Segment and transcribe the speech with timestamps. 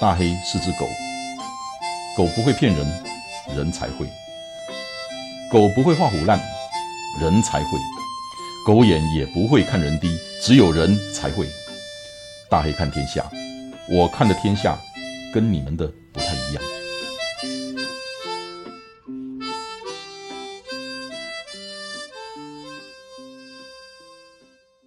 [0.00, 0.88] 大黑是只狗，
[2.16, 2.86] 狗不会骗人，
[3.54, 4.06] 人才会；
[5.52, 6.40] 狗不会画虎烂，
[7.20, 7.78] 人才会；
[8.66, 11.46] 狗眼也不会看人低，只有人才会。
[12.48, 13.30] 大黑看天下，
[13.90, 14.74] 我看的天下
[15.34, 16.62] 跟你们的不太一样。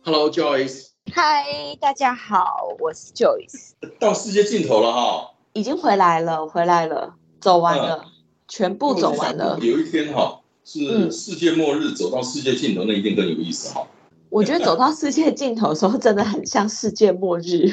[0.04, 1.46] Hello Joyce，嗨，
[1.80, 3.73] 大家好，我是 Joyce，
[4.04, 8.06] 到世界尽头了哈，已经回来了，回来了，走完了，
[8.48, 9.58] 全部走完了。
[9.62, 13.88] 有一天哈，是嗯世界末日，走到世界尽头，那一定更有意思哈。
[14.30, 17.72] 我觉得走到世界尽头的时候，真的很像世界末日，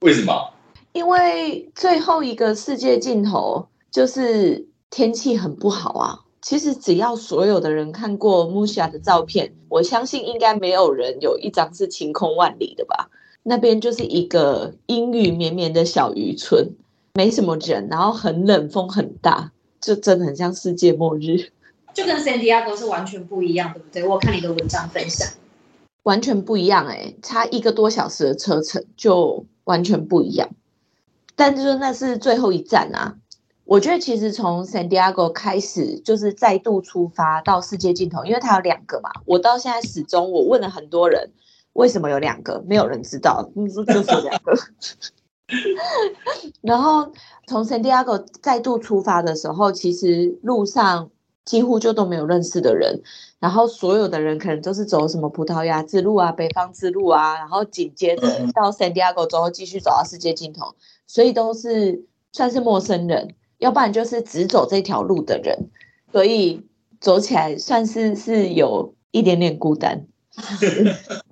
[0.00, 0.50] 为什么？
[0.92, 6.20] 因为最后一个世界尽头就是天气很不好啊。
[6.42, 13.10] 其实只要所有的人看过 Musha 的照片，我相信应该没有人有一张是晴空万里的吧。
[13.42, 16.70] 那边就是一个阴雨绵绵的小渔村，
[17.14, 21.50] 没什么人，然后很冷，风很大，就真的很像世界末日，
[21.94, 24.02] 就跟 San Diego 是完全不一样，对不对？
[24.04, 25.28] 我有看你的文章分享，
[26.02, 30.48] 完全不一样哎、差一个多小时的车程就完全不一样。
[31.34, 33.16] 但就是那是最后一站啊。
[33.64, 39.10] 我觉得其实从 San Diego 开始就是再度出发到世界尽头，因为它有两个嘛。
[39.24, 41.30] 我到现在始终我问了很多人，
[41.74, 42.62] 为什么有两个？
[42.66, 44.52] 没有人知道，你说就是有两个。
[46.62, 47.12] 然后
[47.46, 51.10] 从 San Diego 再度出发的时候，其实路上
[51.44, 53.02] 几乎就都没有认识的人，
[53.40, 60.76] 然后所有的人可能都是走什么葡萄牙之路啊、北方之路啊，然后紧接着到 San Diego 之后继续走到世界尽头，
[61.08, 65.70] 所以都是算是陌生人，要不然就是只走这条路的人，
[66.12, 66.64] 所以
[67.00, 70.06] 走起来算是是有一点点孤单。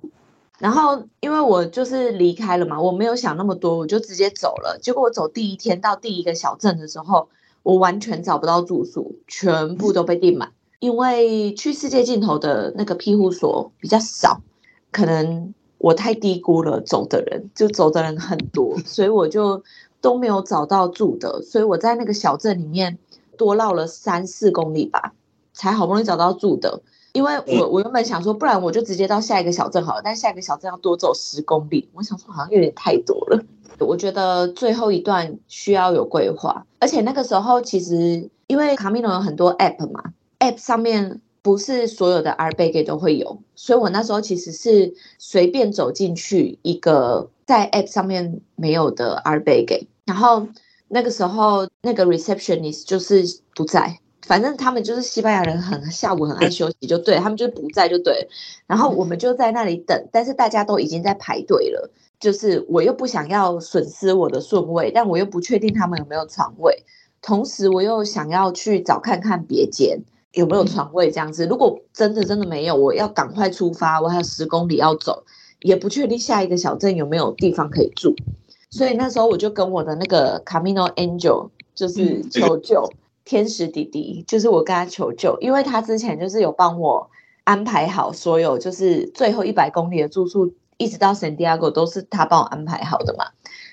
[0.59, 4.77] 然后因为我就是离开了嘛，我没有想那么多，我就直接走了。
[4.81, 7.29] 结果我走第一天到第一个小镇的时候，
[7.63, 10.51] 我完全找不到住宿，全部都被订满。
[10.79, 14.41] 因为去世界尽头的那个庇护所比较少，
[14.91, 19.63] 可能我太低估了走的人，就走的人很多，所以我就
[20.01, 21.41] 都没有找到住的。
[21.41, 22.97] 所以我在那个小镇里面
[23.37, 25.13] 多绕了三四公里吧，
[25.53, 26.81] 才好不容易找到住的。
[27.13, 33.43] 因为我我原本想说，不然我就直接到下一个小镇好了，但下一个小镇要多走十公里，我想说好像有点太多了。
[33.79, 40.03] 我觉得最后一段需要有规划，而且那个时候其实因为卡米诺有很多 app 嘛
[40.39, 50.45] ，app 上面不是所有的 R b a g 都会有，所以我那时候其实是随便走进去一个在 app 上面没有的 R b a g 然后
[50.89, 53.23] 那个时候那个 receptionist 就是
[53.55, 53.99] 不在。
[54.29, 58.29] 反正他们就是西班牙人很，很下午很爱休息，就对他们就是不在就对。
[58.67, 61.89] 然后我们就在那里等，但是大家都已经在排队了。
[62.19, 66.83] 就是我又不想要损失我的顺位，但我又不确定他们有没有床位，
[67.23, 69.99] 同时我又想要去找看看别间
[70.33, 71.47] 有没有床位这样子。
[71.47, 75.23] 如果真的真的没有，我要赶快出发，我还有十公里要走，
[75.61, 78.13] 也不确定下一个小镇有没有地方可以住。
[78.69, 82.87] 所以那时候我就跟我的那个 Camino Angel 就是求救。
[83.29, 87.11] 天使弟弟就是我跟他求救，因为他之前就是有帮我
[87.43, 93.27] 安排好所有，就是最后一百公里的住宿，一直到 San Diego 都是他帮我安排好的嘛。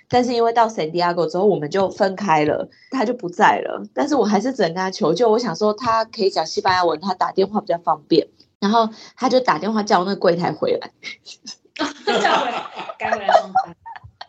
[0.09, 3.83] 但是因为到 San Diego 之后，我们就分开了，他就不在了。
[3.95, 8.29] 但是我还是只能跟他求救，我想说他可以讲西班牙文，他打电话比较方便。
[8.61, 10.91] 然后他就打电话叫那个柜台回来，
[12.05, 12.63] 叫回来，
[12.99, 13.75] 该回来上班，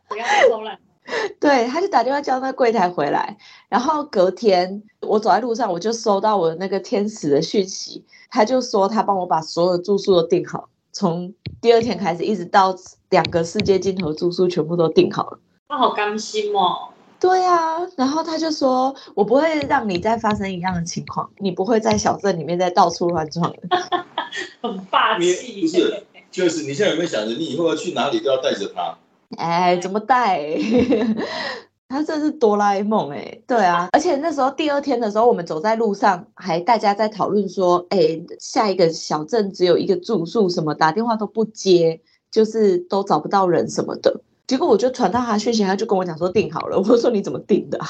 [0.07, 0.79] 不要再偷懒。
[1.39, 3.37] 对，他就打电话叫那柜台回来，
[3.69, 12.75] 然后隔天我走在路上，我就收到我的那个天使的讯息，他就说他帮我把所有住宿都订好，从第二天开始一直到
[13.09, 15.39] 两个世界尽头住宿全部都订好了。
[15.69, 16.89] 他好甘心哦。
[17.19, 23.77] 对啊，然后他就说我不会让你再发生一样的情况，你不会在小镇里面再到处乱撞的。
[24.61, 28.97] 很霸你气，不是，就是你现在有没有想着，你以后要去哪里都要带着它？
[29.35, 30.47] 哎，怎么带？
[31.89, 44.19] 他这是哆啦 A 梦哎，对啊，而且那时候第二天的时候，我们走在路上，还大家在讨论说，哎，下一个小镇只有一个住宿，什么打电话都不接，就是都找不到人什么的。
[44.47, 46.77] 结果我就传到他讯息，他就跟我讲说订好了。
[46.87, 47.87] 我说你怎么订的、啊？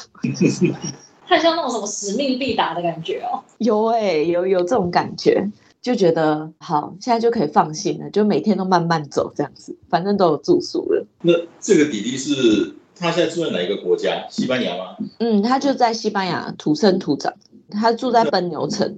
[1.26, 3.42] 很像那种什么使命必达的感觉哦。
[3.58, 5.50] 有哎、有有这种感觉，
[5.82, 11.06] 就觉得好，现在就可以放心了，就每天都慢慢走这样子，反正都有住宿了。
[11.22, 14.26] 那这个弟弟是他现在住在哪一个国家？
[14.30, 14.98] 西班牙吗？
[15.20, 17.34] 嗯，他就在西班牙土生土长，
[17.72, 18.98] 他住在奔牛城。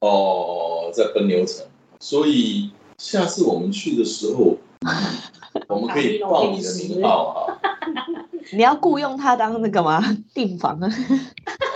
[0.00, 1.64] 哦，在奔牛城。
[2.00, 4.58] 所以下次我们去的时候，
[5.68, 7.58] 我们可以 报你的名号哈。
[8.52, 10.02] 你要雇佣他当那个吗？
[10.34, 10.88] 订房啊？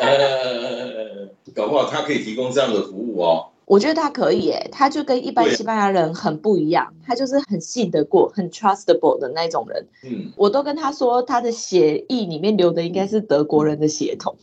[0.03, 3.47] 呃，搞不好他可以提供这样的服务哦。
[3.71, 9.87] 我觉得他可以诶，他就跟一般西班牙人很不一样，他就是很信得过、很 trustable 的那种人。
[10.03, 14.35] 嗯，我都跟他说，他的血液里面流的应该是德国人的血统，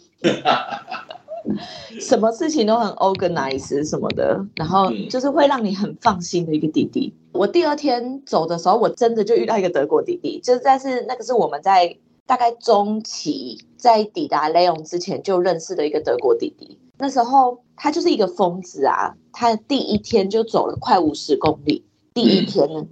[1.99, 7.13] 什么事情都很 organize 什么的，然后嗯就是会让你很放心的一个弟弟。
[7.33, 16.79] 我第二天走的时候，我真的就遇到一个德国弟弟，就是在是那个是我们在大概中期在抵达雷永之前就认识的一个德国弟弟。
[16.97, 22.85] 那时候他就是一个疯子啊，他第一天就走了快五十公里，第一天呢，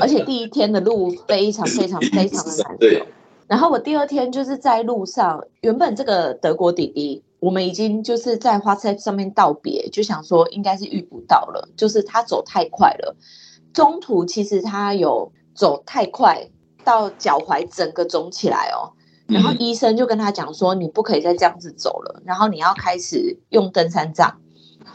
[0.00, 3.06] 而且第一天的路非常非常非常的难走。
[3.46, 13.14] 然后我第二天就是在路上，原本这个德国弟弟，我们已经就是在 WhatsApp 上面道别，就想说应该是遇不到了，就是他走太快了。
[13.74, 16.48] 中途其实他有走太快，
[16.82, 18.92] 到脚踝整个肿起来哦。
[19.32, 24.40] 然后嗯医生就跟他讲说，你不可以再这样子走了，然后你要开始用登山杖，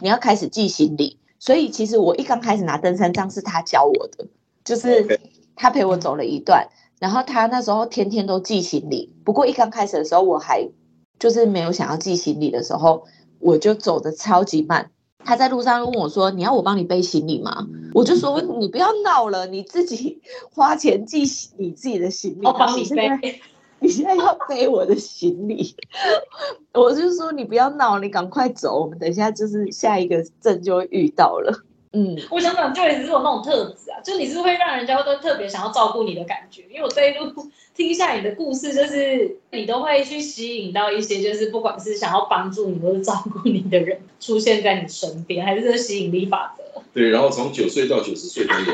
[0.01, 1.17] 你要开始记行李。
[1.39, 4.27] 所以其实我一刚开始拿登山杖是他教我的，
[4.63, 5.19] 就是。
[5.59, 6.67] 他陪我走了一段，
[6.99, 9.11] 然后他那时候天天都寄行李。
[9.25, 10.69] 不过一刚开始的时候，我还
[11.17, 13.05] 就是没有想要寄行李的时候，
[13.39, 14.91] 我就走的超级慢。
[15.25, 20.21] 他在路上问我说：“你要我帮你背行李吗？”我就说：“你不要闹了，你自己
[20.53, 21.23] 花钱寄
[21.57, 23.41] 你自己的行李，我帮你背。
[23.87, 25.73] 你现在要背我的行李。
[26.75, 31.63] ”我就说：“你不要闹，你赶快走，我们等一下就是下一个镇就会遇到了。”
[31.93, 36.63] 嗯，我想讲就也是有那种特质啊，就你是会让人家都特别想要照顾你的感觉。
[36.69, 37.31] 因为我这一路
[37.73, 46.65] 听一下你的故事，就是你都会去吸引到一些，就是不管是想要帮助你或是照顾你的人出现在你身边，还是这吸引力法则。
[46.97, 48.73] 对，然后从九岁到九十岁都有。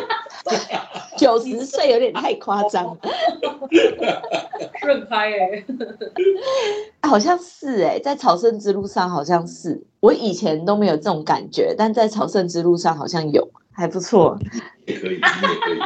[1.20, 2.98] 九十岁有点太夸张了。
[4.80, 5.66] 顺拍哎、
[7.08, 14.40] 好像是哎、在朝圣之路上好像是，我以前都没有这种感觉，但在朝圣之路上好像有，还不错。
[14.86, 15.80] 也可以，也可以。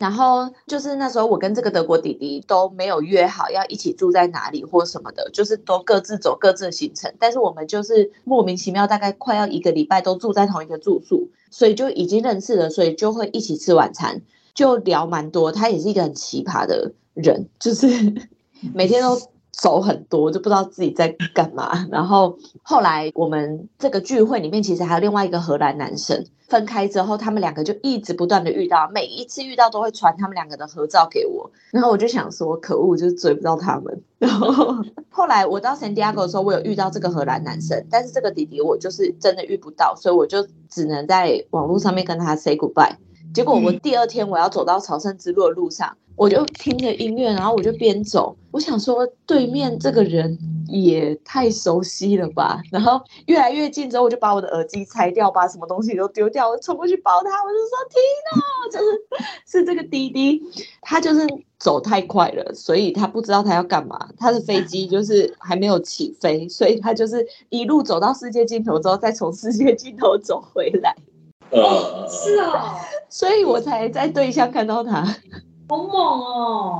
[0.00, 14.22] 然后就是那时候我跟这个德国弟弟都没有约好要一起住在哪里或什么的，就是都各自走各自的行程，但是我们就是莫名其妙大概快要一个礼拜都住在同一个住宿，所以就已经认识了，所以就会一起吃晚餐，
[14.54, 15.52] 就聊蛮多。
[15.52, 17.86] 他也是一个很奇葩的人，就是
[18.72, 19.20] 每天都
[19.60, 21.86] 走很多，就不知道自己在干嘛。
[21.92, 26.24] 然后后来我们这个聚会里面，其实还有另外一个荷兰男生。
[26.48, 31.48] 分开之后，他们两个就一直不断的遇到，每一次遇到都会传他们两个的合照给我。
[31.70, 34.02] 然后我就想说，可恶，就是追不到他们。
[34.18, 34.74] 然 后
[35.10, 42.96] 后来我到 San Diego 的时候，我有遇到这个荷兰男生，但是这个弟弟我就是真的遇不到，所以我就只能在网络上面跟他 say goodbye。
[43.32, 50.38] 结果我第二天我要走到朝圣之路的路上，我就听着音乐，然后我就边走，我想说对面这个人
[50.68, 52.60] 也太熟悉了吧。
[52.70, 59.00] 然后越来越近之后，我就把我的耳机拆掉，把什么东西都丢掉，我冲过去抱他，我就说 Tina，就是
[59.46, 60.42] 是这个滴滴，
[60.82, 61.26] 他就是
[61.58, 70.94] 走太快了，所以他不知道他要干嘛，他的飞机就是还没有起飞，所以他就是一路走到世界尽头之后，再从世界尽头走回来。
[71.48, 72.76] 呃，是哦，
[73.08, 75.02] 所以我才在对象看到他，
[75.70, 76.78] 好猛哦！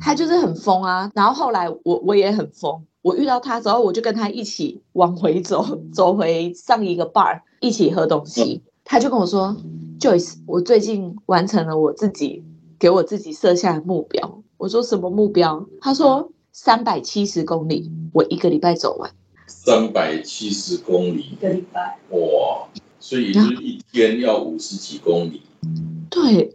[0.00, 1.08] 他就是很疯啊。
[1.14, 8.60] 然后后来我我也很疯，我遇到他之后，我就跟他一起往回走，走回上一个 bar 一起喝东西。
[8.84, 9.56] 他就跟我说
[10.00, 12.42] ，Joyce，我最近完成了我自己
[12.80, 14.42] 给我自己设下的目标。
[14.56, 15.64] 我说什么目标？
[15.80, 19.08] 他说三百七十公里，我一个礼拜走完。
[19.46, 22.66] 三百七十公里一，个礼拜，哇！
[22.98, 25.42] 所以就是一天要五十几公里。
[26.10, 26.54] 对，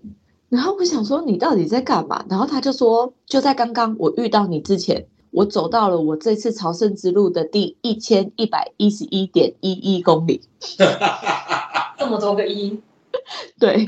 [0.49, 2.25] 然后我想说你到底在干嘛？
[2.29, 10.41] 然后他就说，就在刚刚我遇到你之前，我走到了我这次朝圣之路的第一千一百一十一点一一公里。
[11.99, 12.79] 这么多个一，
[13.59, 13.85] 对，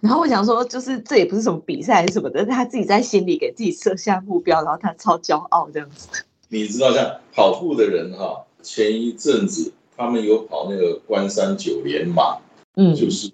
[0.00, 6.08] 然后我想说，就是这也不是什么比赛什么的，他自己在心里给自己设下目标，然后他超骄傲这样子。
[6.48, 12.38] 你知道，像跑步的人哈，前一阵子他们有跑那个关山九连马，
[12.74, 13.30] 嗯就是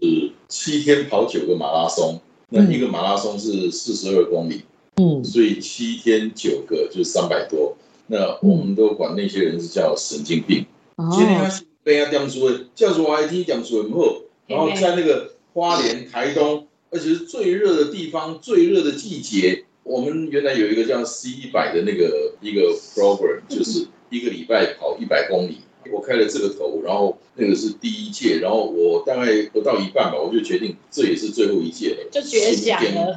[0.49, 4.63] 七天跑九个马拉松，那一个马拉松是四十二公里，
[4.97, 7.77] 嗯所以七天九个就是三百多。
[8.07, 10.65] 那我们都管那些人是叫神经病。
[11.13, 22.63] 今天哦他被他点出的，叫做 IT 点出很后，然后在那个花莲、台东，而且是最热的地方、最热的季节，我们原来有一个叫 C 一百的那个一个
[22.95, 25.59] program，就是一个礼拜跑一百公里。
[25.97, 33.17] 我开了这个头，然后那个是第一届，然后我大概不到一半吧，我就决定这也是最后一届了，就绝响了。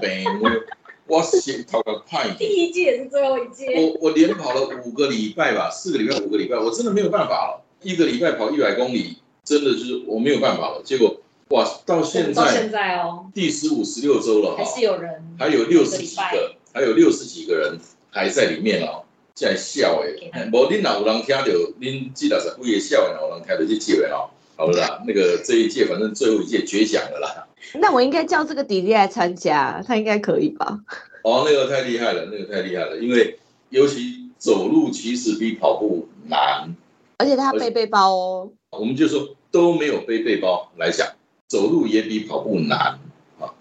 [1.06, 2.46] 我先跑个快一第。
[2.46, 7.66] 一届也是最后一届，我我连跑了五个礼拜吧，四个礼拜五个礼拜，我真的没有办法了。
[7.82, 10.82] 一个礼拜跑一百公里，真的就是我没有办法了。
[10.86, 11.20] 结果
[11.50, 14.64] 哇，到现到现在在哦，第十五、十六周了哈。
[14.64, 17.78] 还，是有人还有六十几个，还有六十几个人
[18.10, 19.04] 还在里面哦，
[19.48, 20.32] 在笑诶。
[20.52, 21.44] 无恁若有人听到，
[21.80, 24.30] 恁这六十几个笑的，有人听到这届的哦。
[24.56, 27.48] 好了啦，那个这一届反正最后一届绝响了啦。
[27.76, 30.80] 那我应该叫这个弟弟来参加，他应该可以吧？
[31.24, 36.76] 哦，那个太厉害了，那个太厉害了，因为尤其走路其实比跑步难。
[37.18, 41.08] 而且他背背包哦，我们就说都没有背背包来讲，
[41.48, 43.00] 走路也比跑步难
[43.40, 43.54] 啊。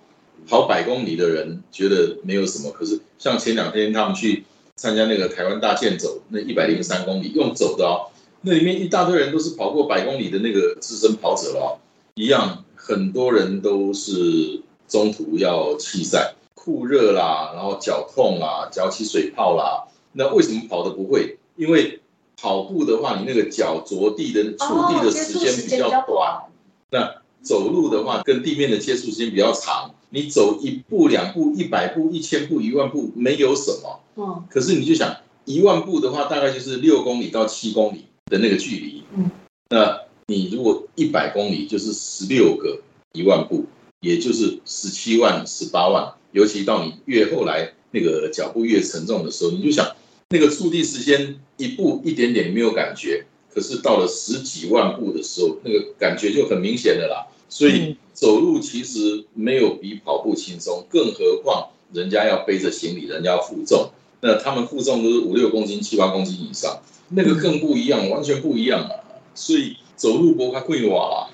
[0.49, 4.45] 跑百公里的人觉得没有什么，可是像前两天他们去
[4.79, 8.07] 参加那个台湾大健走，那一百零三公里用走的哦，
[8.43, 11.67] 那里面一大堆人都是跑过百公里的那个资深跑者了哦，
[12.15, 19.85] 一样很多人都是中途要弃赛，酷热啦，然后脚痛啦，脚起水泡啦。
[20.13, 21.37] 那为什么跑的不会？
[21.57, 22.01] 因为
[22.41, 26.45] 跑步的话，你那个脚着地的触地哦，的时间比较短，
[26.91, 29.91] 那，走路的话跟地面的接触时间比较长。
[30.11, 39.03] 你走一步、两步、一百步、一千步、一万步没有什么，嗯，可是你就想一万步的话，大概就是六公里到七公里的那个距离。
[39.17, 39.31] 嗯，
[39.71, 42.81] 那你如果一百公里就是十六个
[43.13, 43.67] 一万步，
[44.01, 46.13] 也就是十七万、十八万。
[46.33, 49.87] 尤其到你越后来那个脚步越沉重的时候，你就想
[50.29, 57.27] 那个触地时间一步一点点没有感觉，可是到了十几万步的时候，那个感觉就很明显的啦。
[57.49, 63.91] 所以走路其实没有比跑步轻松，更何况人家要背着行李，人家要负重，
[64.21, 68.91] 那他们负重都是五六公斤、七八公斤以上，那个更不一样，完全不一样啊！
[69.35, 71.31] 所以走路不怕贵瓦啦。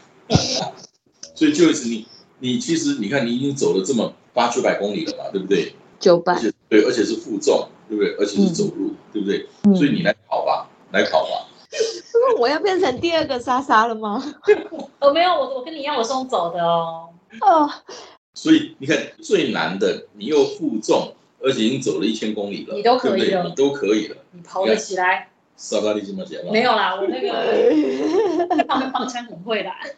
[1.34, 2.06] 所以就是你，
[2.38, 5.64] 你其实你看，你已经走了这么八九百公里了嘛，对不对？
[5.64, 8.14] 而九百，且对，而且是负重，对不对？
[8.18, 9.46] 而且是走路，对不对？
[9.64, 11.43] 嗯所以你来跑吧，来跑吧。
[12.38, 14.22] 我要变成第二个莎莎了吗？
[15.00, 17.08] 哦，没有，我我跟你一样，我送走的哦，
[17.40, 17.70] 哦，
[18.34, 21.12] 所以你看，最难的，你又负重，
[21.42, 24.16] 而且已经走了一千公里了，你都可以了对对你都可以了。
[24.32, 25.28] 你跑得起来？
[25.56, 26.50] 沙拉利这么讲吗？
[26.50, 29.76] 没有啦，我那个放放枪很会啦。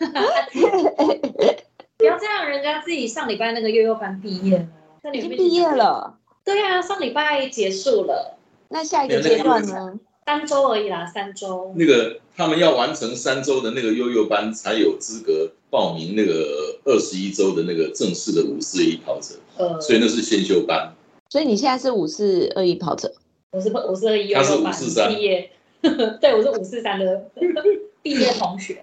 [1.99, 4.67] 不要这样，人家自己上礼拜那个幼幼班毕业了，
[5.03, 5.67] 那你们已经毕业。
[5.67, 8.37] 了，对啊，上礼拜结束了，
[8.69, 9.99] 那下一个阶段呢？
[10.27, 11.73] 三周而已啦，三周。
[11.77, 20.93] 那个他们要完成三周的那个悠悠班，才有资格报名那个二十一周的那个正式的五四一跑者，呃，所以那是先修班。
[21.29, 23.15] 所以你现在是五四二一跑者，
[23.53, 25.49] 我是我是幼他是五四三毕业，
[26.21, 27.31] 对我是五四三的
[28.03, 28.83] 毕业同学。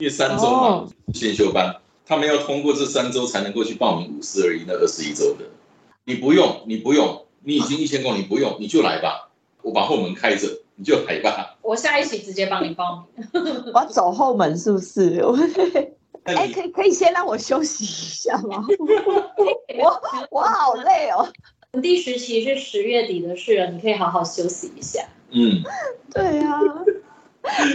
[0.00, 5.44] 因为三周嘛哦，先修班，他们要通过这三周才能够去报名五四二一那二十一周的。
[6.04, 9.30] 你不用，你不用，你已经一千公里，不用你就来吧，
[9.62, 10.48] 我把后门开着，
[10.80, 11.58] 你就来吧。
[11.60, 13.28] 我下一期直接帮你报名。
[13.74, 15.20] 我要走后门是不是？
[15.22, 15.38] 我
[16.24, 18.64] 哎，可以可以先让我休息一下吗？
[19.78, 21.28] 我我好累哦。
[21.82, 25.04] 第十期是十月底的事了，你可以好好休息一下。
[25.30, 25.62] 嗯，
[26.14, 26.58] 对啊，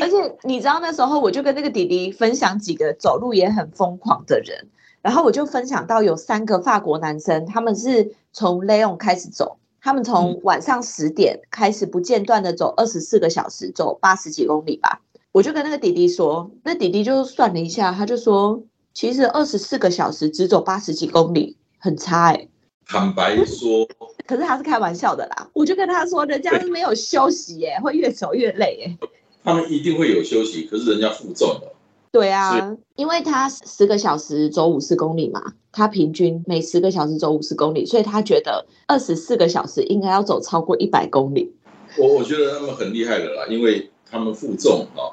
[0.02, 4.68] 而且你知道那时候我就跟那个弟弟分享几个走路也很疯狂的人，
[5.04, 15.00] 然后我就分享到有三个法国男生，他们是从 Leon 开始走，他们从晚上十点开始不间断的走二十四个小时，走八十几公里吧。
[15.32, 18.64] 我就跟那个弟弟说，那弟弟就算了一下，他就说，
[18.96, 22.48] 其实二十四个小时只走八十几公里很差哎、
[22.88, 23.88] 坦白说，
[24.26, 28.98] 可是他是开玩笑的啦，我就跟他说，人家是没有休息耶、会越走越累耶、
[29.44, 31.72] 他们一定会有休息，可是人家负重的。
[32.16, 41.54] 对啊，因为他十个小时走五十公里嘛，他平均每十个小时走五十公里，所以他觉得二十四个小时应该要走超过一百公里。
[41.98, 45.12] 我我觉得他们很厉害的啦，因为他们负重啊。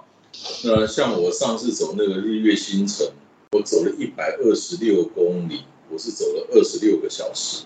[0.62, 3.04] 那像我上次走那个日月星辰，
[3.50, 7.64] 我走了一百二十六公里，我是走了二十六个小时。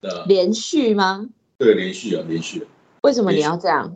[0.00, 1.28] 那连续吗？
[1.56, 2.66] 对，连续啊，连续啊。
[3.02, 3.94] 为什么你要这样？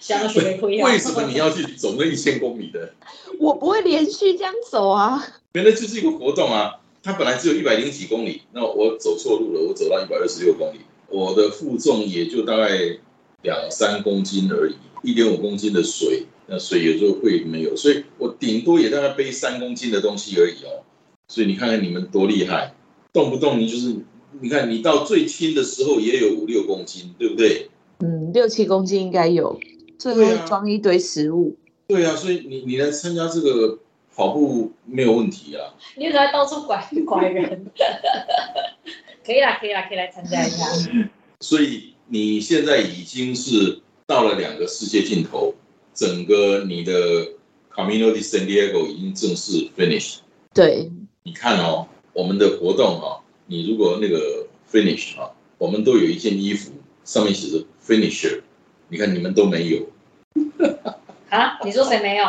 [0.00, 0.90] 想要学会亏啊？
[0.90, 2.92] 为什么你要去走那一千公里的？
[3.38, 5.22] 我不会连续这样走啊。
[5.52, 6.80] 原来就是一个活动啊。
[7.06, 10.78] 它本来只有一百零几公里，那我走错路了，我走到一百二十六公里，
[11.10, 12.96] 我的负重也就大概
[13.42, 20.80] 两三公斤而已，一点五公斤的水，那水有时候会没有，所以我顶多也大概背三公斤的东西而已哦。
[21.28, 22.74] 所以你看看你们多厉害，
[23.12, 23.94] 动不动你就是，
[24.40, 27.68] 你看你到最轻的时候也有五六公斤，对不对？
[28.34, 29.58] 嗯，六七公斤应该有，
[29.96, 31.56] 最对啊后装一堆食物。
[31.86, 33.78] 对啊，所以你你来参加这个
[34.14, 35.72] 跑步没有问题啊。
[35.96, 37.66] 你为什么在到处拐拐人？
[39.24, 40.66] 可以啦，可以啦，可以来参加一下。
[41.40, 45.54] 所以你现在已经是到了两个世界尽头，
[45.94, 46.92] 整个你的
[47.74, 50.16] Camino de San Diego 已经正式 finish。
[50.52, 50.90] 对，
[51.22, 56.72] 你看哦，我们的活动哈、你如果那个 finish 啊，我们都有一件衣服，
[57.04, 58.40] 上面写着 finisher，
[58.88, 59.86] 你看你们都没有，
[61.28, 62.24] 啊，你说谁没有？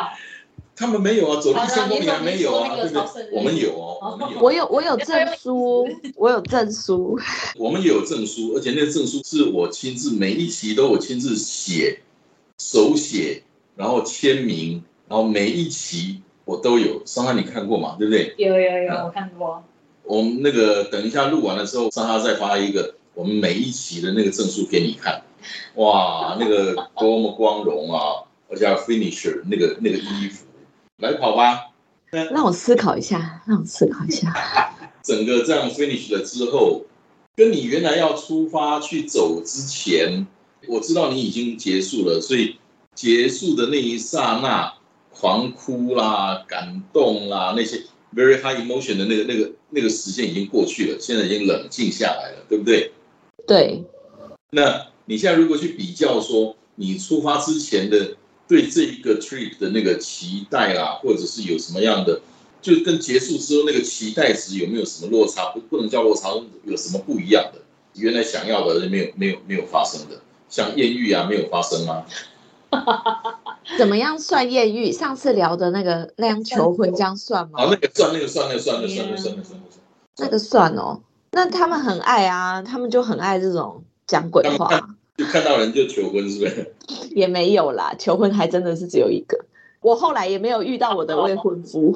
[0.77, 3.29] 他们没有啊，走了哦一千公里你还没有啊，对不对？
[3.31, 7.17] 我们有哦，我们有，我有我有证书，我有证书，
[7.55, 12.01] 我们也有证书，而且那个证书是我亲自每一期都我亲自写，
[12.57, 13.41] 手写，
[13.77, 17.01] 然后签名，然后每一期我都有。
[17.05, 17.95] 桑哈你看过嘛？
[17.97, 18.35] 对不对？
[18.37, 19.63] 有有有，我看过。
[20.03, 25.21] 我们那个等一下录完了之后，桑哈再发一个我们每一期的那个证书给你看。
[25.75, 28.23] 哇，那个多么光荣啊！
[28.49, 30.45] 而且还有 finisher 那个那个衣服，
[30.97, 31.71] 来跑吧。
[32.31, 34.33] 让我思考一下，让我思考一下。
[35.03, 36.83] 整个这样 finish 了之后，
[37.35, 40.25] 跟你原来要出发去走之前，
[40.67, 42.57] 我知道你已经结束了，所以
[42.93, 44.73] 结束的那一刹那，
[45.11, 47.81] 狂哭啦、感动啦，那些
[48.15, 52.91] very high emotion 的那个、那个、那个时间已经过去了，现在已经冷静下来了，对不对？
[53.45, 53.83] 对，
[54.51, 58.15] 那你现在如果去比较说你出发之前的
[58.47, 62.21] 对这一个 trip 的那个期待啊或者是有什么样的
[62.61, 66.29] 就跟结束之后那个期待值有没有什么落差不不能叫落差
[66.63, 67.43] 有什么不一样
[67.93, 70.19] 原来想要的没有没有没有发生的。
[70.47, 72.05] 像艳遇啊没有发生吗？
[73.77, 74.91] 怎么样算艳遇？
[74.91, 77.63] 上次聊的那个那样求婚这样算吗？
[77.63, 79.59] 啊那个算那个算那个算那个算那个算。
[80.17, 81.01] 那个算哦。
[81.31, 84.94] 那他们很爱啊他们就很爱这种讲鬼话。
[85.17, 86.73] 就看到人就求婚是不是？
[87.15, 87.93] 也没有啦。
[87.97, 89.45] 求婚还真的是只有一个。
[89.81, 91.93] 我后来也没有遇到我的未婚夫，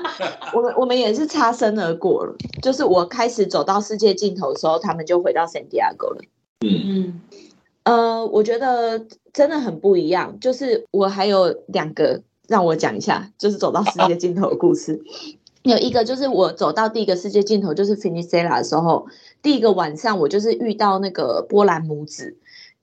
[0.54, 2.34] 我们我们也是擦身而过了。
[2.62, 6.22] 就是我开始走到世界尽头的时候，他们就回到 San Diego 了。
[6.66, 7.20] 嗯嗯，
[7.84, 10.40] 呃，我觉得真的很不一样。
[10.40, 15.02] 就是我还有两个让我讲一下，就是走到世界尽头的故事。
[15.62, 19.06] 有一个就是我走到第一个世界尽头，就是 Finisella 的时候，
[19.42, 22.36] 第一个晚上我就是遇到那个波兰母子，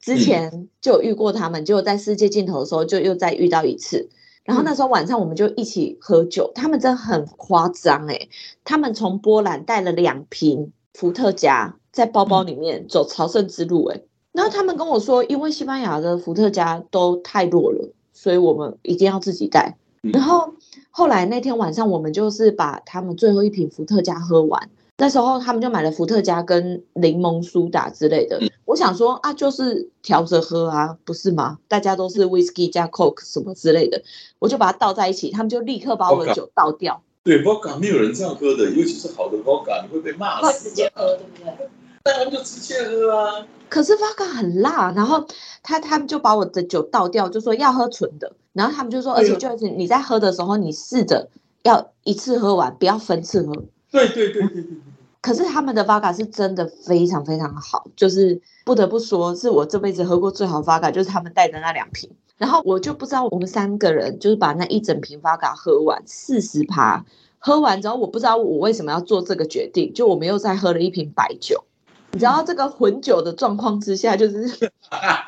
[0.03, 4.09] 之前就有遇过他们，结果在世界尽头的时候就又再遇到一次。
[4.43, 8.27] 然后那时候晚上我们就一起喝酒，他们真的很夸张诶，
[8.65, 14.03] 他们从波兰带了两瓶伏特加在包包里面走朝圣之路诶。
[14.33, 19.77] 然后他们跟我说，因为西班牙的伏特加都太弱了，所以我们一定要自己带。
[20.01, 20.53] 嗯然后
[20.91, 24.69] 后来那天晚上，我们就是把他们最后一瓶伏特加喝完。
[25.03, 28.39] 那时候他们就买了伏特加跟柠檬苏打之类的。
[28.63, 31.59] 我想说啊，就是调着喝啊，不是吗？
[31.67, 34.01] 大家都是 whisky 加 coke 什么之类的，
[34.39, 37.03] 我就把它倒在一起，他们就立刻把我的酒倒掉。
[37.21, 40.69] 对 vodka 没有人这样喝的，尤其是好的 vodka，你会被骂会死的。
[40.69, 41.69] 直接喝，对不对？
[42.05, 43.45] 那他们就直接喝啊。
[43.67, 45.27] 可是 vodka 很辣，然后
[45.61, 51.27] 他他们就把我的酒倒掉，就说要喝纯的，然后他们就说，而且就是你在喝的时候，你试着
[51.63, 53.53] 要一次喝完，不要分次喝。
[53.91, 54.77] 对对对对对对。
[55.23, 62.11] 可是他们的 vodka 是真的非常非常好，就是不得不说，是我这辈子喝过最好的 vodka，就是他们带的那两瓶。
[62.37, 67.05] 然后我就不知道我们三个人就是把那一整瓶 vodka 喝完，四十趴。
[67.39, 71.63] 喝完之后，我不知道我为什么要做这个决定，就我们又再喝了一瓶白酒。
[72.11, 74.43] 你知道这个混酒的状况之下，就是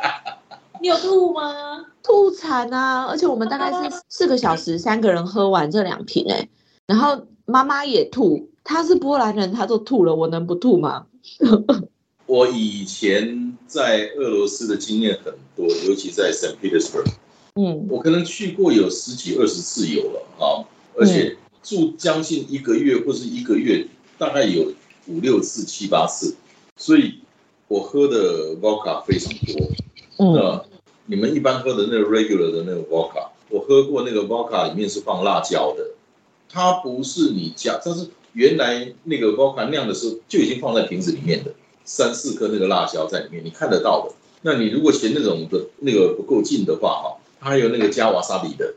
[0.82, 1.86] 你有吐吗？
[2.04, 3.06] 吐惨啊！
[3.06, 6.50] 而且我们大概是四个小时，三个人喝完这两瓶哎、
[6.86, 11.06] 然后妈妈也吐，她是波兰人，他都吐了，我能不吐吗？
[12.26, 16.56] 我以前在俄罗斯的经验很多，尤其在 St.
[16.60, 17.06] Petersburg，
[17.54, 20.66] 嗯我可能去过有十几二十次有了啊，
[20.98, 24.74] 而且住将近一个月或是一个月，大概有
[25.08, 26.36] 五六次、七八次，
[26.76, 27.20] 所以
[27.68, 29.68] 我喝的 vodka 非常多。
[30.18, 30.66] 嗯那
[31.06, 35.92] 你们一般喝的那个 regular 的那个 vodka，我喝过那个 vodka 里面是放辣椒的，
[36.50, 41.52] 它不是你加，但是原来那个 vodka 酿的时候就已经放在瓶子里面的，
[41.86, 44.14] 三四颗那个辣椒在里面，你看得到的。
[44.42, 48.76] 那你如果嫌那种的那个不够劲的话，哈，它还有那个加 wasabi 的，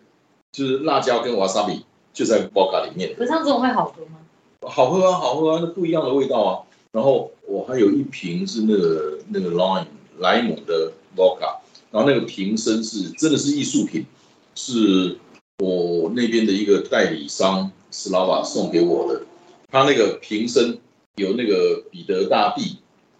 [0.52, 1.82] 就是辣椒跟 wasabi
[2.14, 4.18] 就在 vodka 里面，可是这种会好喝吗？
[4.62, 6.62] 好喝啊，好喝啊，那不一样的味道啊。
[6.92, 9.86] 然后我还有一瓶是那个那个 lime
[10.20, 11.58] 莱姆的 vodka，
[11.90, 14.06] 然后那个瓶身是真的是艺术品，
[14.54, 15.18] 是
[15.58, 19.22] 我那边的一个代理商 Slava 送给我的。
[19.70, 20.78] 它那个瓶身
[21.16, 22.78] 有那个彼得大帝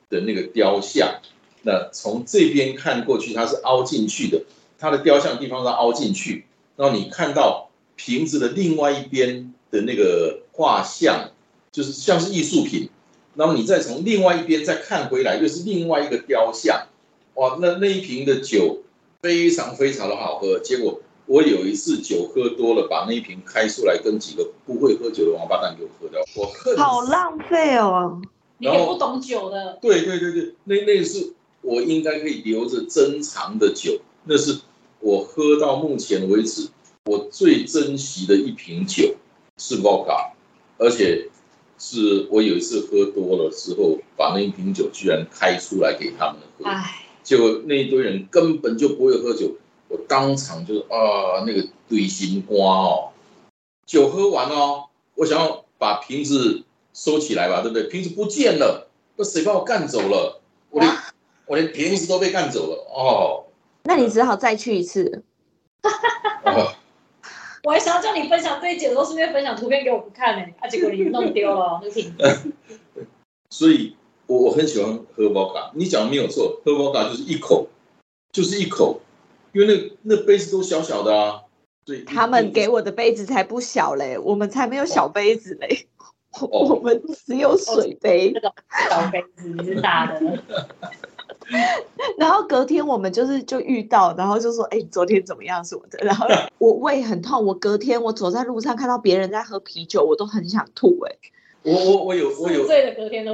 [0.08, 1.20] 的那个雕像，
[1.62, 4.42] 那从这边看过去，它是凹进去的，
[4.78, 11.32] 它的雕像地方是凹进去，然后你看到瓶子的另外一边的那个画像，
[11.70, 12.88] 就是像是艺术品，
[13.34, 16.86] 然后你再从另外一边再看回来，又是另外一个雕像，
[17.34, 18.84] 哇，那那一瓶的酒
[19.20, 20.58] 非常非常的好喝。
[20.60, 28.20] 结果我有一次酒喝多了，把那一瓶开出来，跟几个不会喝酒的王八蛋给我喝掉，我恨死好浪费哦。
[28.56, 34.58] 你也不懂酒的，对对对对，那那是我应该可以留着珍藏的酒，那是
[35.00, 36.68] 我喝到目前为止
[37.04, 39.14] 我最珍惜的一瓶酒
[39.58, 40.30] 是 Vodka，
[40.78, 41.28] 而且
[41.78, 49.52] 是我有一次喝多了之后，把那一瓶酒居然开出来给他们喝，唉，结果那一堆人根本就不会喝酒，
[49.88, 53.08] 我当场就是啊那个堆心瓜哦，
[53.86, 56.62] 酒喝完哦，我想要把瓶子
[56.94, 57.84] 收起来吧，对不对？
[57.84, 60.40] 瓶子不见了，那谁把我干走了？
[60.70, 60.92] 我连
[61.46, 63.44] 我连瓶子都被干走了哦。
[63.84, 65.22] 那你只好再去一次。
[66.44, 66.72] 哦
[67.64, 72.52] 我还想要叫你分享这一节的时候，顺便分享图片给我们看呢、啊，结果你弄丢了 那瓶子。
[73.50, 73.96] 所以
[74.26, 77.66] 我我很喜欢喝 vodka，你讲的没有错，喝 vodka 就是一口，
[78.32, 79.00] 就是一口，
[79.52, 79.66] 因为
[80.02, 81.42] 那那杯子都小小的啊，
[81.84, 85.86] 对他们给我的杯子才不小嘞，我们才没有小杯子嘞，
[86.50, 88.30] 我们只有水杯。
[88.34, 88.52] 那种
[88.90, 90.42] 小杯子你是大的，
[92.18, 95.98] 然后隔天我们就是就遇到，然后就说，哎、昨天怎么样什么的。
[96.04, 96.26] 然后
[96.58, 101.16] 我胃很痛，我隔天我走在路上看到别人在喝啤酒，我都很想吐、哎，
[101.62, 102.62] 我我我有我有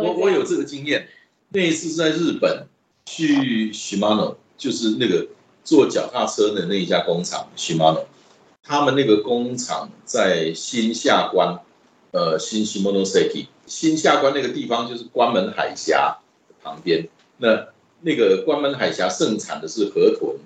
[0.01, 1.09] 我我有这个经验，
[1.49, 2.67] 那一次是在日本，
[3.05, 5.27] 去 Shimano，就是那个
[5.65, 8.05] 做脚踏车的那一家工厂 Shimano，
[8.63, 11.59] 他们那个工厂在新下关，
[12.13, 16.19] 呃，新 Shimano s i k i 新下关那个地方就是关门海峡
[16.63, 17.69] 旁边，那
[18.03, 20.37] 那个关门海峡盛产的是河豚、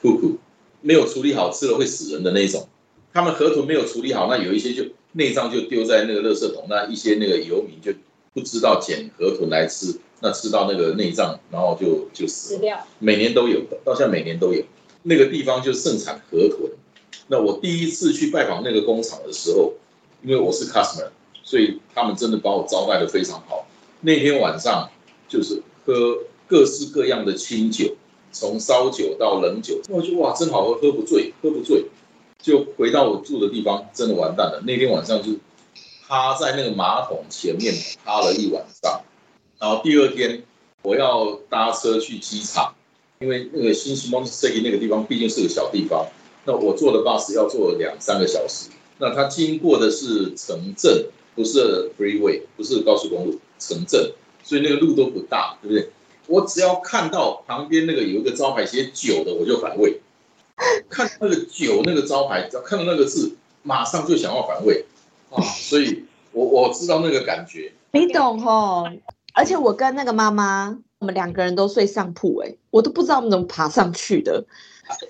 [0.00, 0.38] 兔兔，
[0.80, 2.68] 没有处理好吃了会死人的那种。
[3.12, 7.92] 他们河豚没有处理好，那有一些就内脏就丢在那个垃圾桶，那一些那个游民就
[8.32, 12.78] 不知道捡河豚来吃，那吃到那个内脏，然后就就死掉。
[12.98, 14.62] 每年都有，到现在每年都有。
[15.02, 16.70] 那个地方就盛产河豚。
[17.28, 19.72] 那我第一次去拜访那个工厂的时候，
[20.22, 21.08] 因为我是 customer，
[21.42, 23.66] 所以他们真的把我招待的非常好。
[24.00, 24.90] 那天晚上
[25.28, 27.94] 就是喝各式各样的清酒，
[28.32, 31.84] 从烧酒到冷酒，我就哇，真好喝，喝不醉，喝不醉。
[32.40, 34.62] 就回到我住的地方，真的完蛋了。
[34.66, 35.32] 那天晚上就
[36.06, 39.02] 趴在那个马桶前面趴了一晚上，
[39.58, 40.42] 然后第二天
[40.82, 42.74] 我要搭车去机场，
[43.18, 46.06] 因为那个新西蒙斯那个地方毕竟是个小地方，
[46.44, 55.90] 那我坐的巴士要坐两三个小时，那它经过的是城镇，不是 freeway，不是高速公路，城镇，所以那个路都不大，对不对？
[56.26, 60.00] 我只要看到旁边那个有一个招牌写酒的，我就反胃。
[60.90, 64.84] 看那个酒那个招牌，只要看到那个字，马上就想要反胃
[65.30, 65.40] 啊！
[65.40, 67.72] 所以我我知道那个感觉。
[67.92, 68.88] 你懂吼？
[69.38, 74.44] 而且我跟那个妈妈，我们两个人都睡上铺，哎，我都不知道我们怎么爬上去的。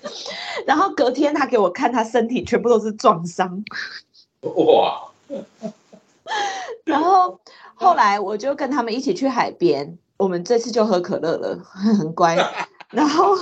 [0.67, 3.63] 然后隔天他给我看，他身体全部都是撞伤。
[4.41, 5.01] 哇，
[6.85, 7.39] 然后
[7.73, 12.37] 后来我就跟他们一起去海边，我们这次就喝可乐了， 很乖。
[12.91, 13.33] 然后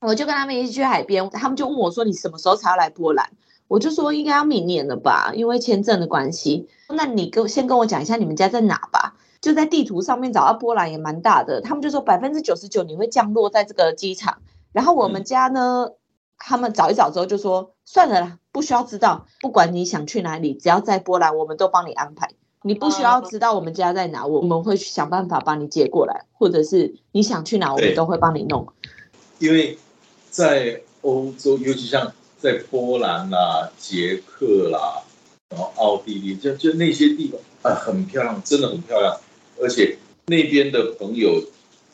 [0.00, 3.30] 我就跟他们一起去海边，他们就问我说：“你什么时候才要来波兰？”
[3.68, 9.14] 我就说：“应该要明年了吧，因为签证的关系。”那你跟先跟我讲一下你们家在哪吧。
[9.40, 14.42] 就在地图上面找到波兰也蛮大的，他们就说百分之九十九你会降落在这个机场。
[14.72, 15.90] 然后我们家呢，
[16.38, 22.30] 他们找一找之后就说：“算了啦，不需要知道，不管你想去哪里，只要在波兰，我们都帮你安排。”
[22.62, 28.68] 你不需要知道我们家在哪，我们会想办法把你接过来，或者是你想去哪，我们都会帮你弄。
[29.38, 29.78] 因为
[30.28, 35.02] 在欧洲，尤其像在波兰啦、捷克啦，
[35.48, 39.18] 然后奥地利，就就那些地方啊，很漂亮，真的很漂亮。
[39.60, 41.42] 而且那边的朋友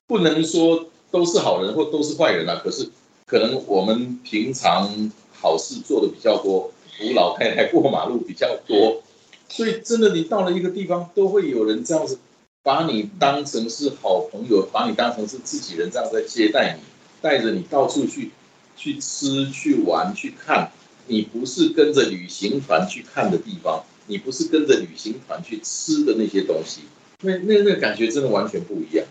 [0.07, 2.89] 不能说都是好人或都是坏人啊，可是
[3.27, 9.03] 可能我们平常好事做的比较多，扶老太太过马路比较多，
[9.49, 12.19] 所以真的你到了一个地方，都会有人这样子
[12.63, 16.83] 把你当成是好朋友，把你当成是自己人，这样在接待你，
[17.21, 18.31] 带着你到处去
[18.77, 20.71] 去吃、去玩、去看。
[21.09, 26.81] 你不是跟着旅行团去看的地方，你不是跟着旅行团去吃的那些东西，
[27.23, 29.05] 那那那个感觉真的完全不一样。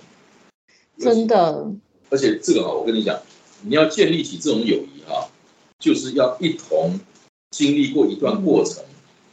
[0.97, 1.71] 真的，
[2.09, 3.19] 而且这个啊，我跟你讲，
[3.61, 5.27] 你要建立起这种友谊啊，
[5.79, 6.99] 就是要一同
[7.51, 8.83] 经历过一段过程，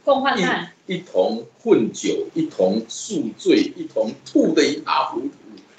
[0.03, 5.29] 共患难，一同混酒，一同宿醉，一同吐的一塌糊涂，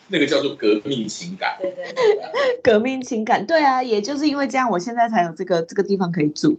[0.08, 1.58] 那个叫做革命情感。
[1.60, 6.58] 对对对， 革命情感，对啊，也就是因为这样，我现在才有这个这个地方可以住。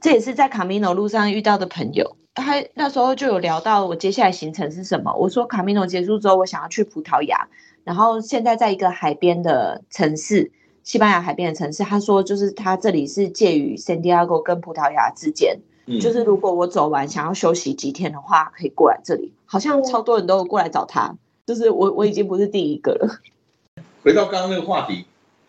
[0.00, 5.14] 这也是在卡米诺路上遇到的朋友，他那时候就有聊到我接下来行程是什么。
[5.14, 7.48] 我说卡米诺结束之后，我想要去葡萄牙，
[7.84, 10.50] 然后现在在一个海边的城市，
[10.82, 11.82] 西班牙海边的城市。
[11.84, 19.32] 他说就是他这里是介于圣地亚哥跟葡萄牙之间，嗯就是如果我走完想要休息几天的话，可以过来这里。
[19.46, 21.16] 好像超多人都有过来找他，
[21.46, 23.20] 就是我我已经不是第一个了。
[24.02, 25.04] 回到刚刚那个话题，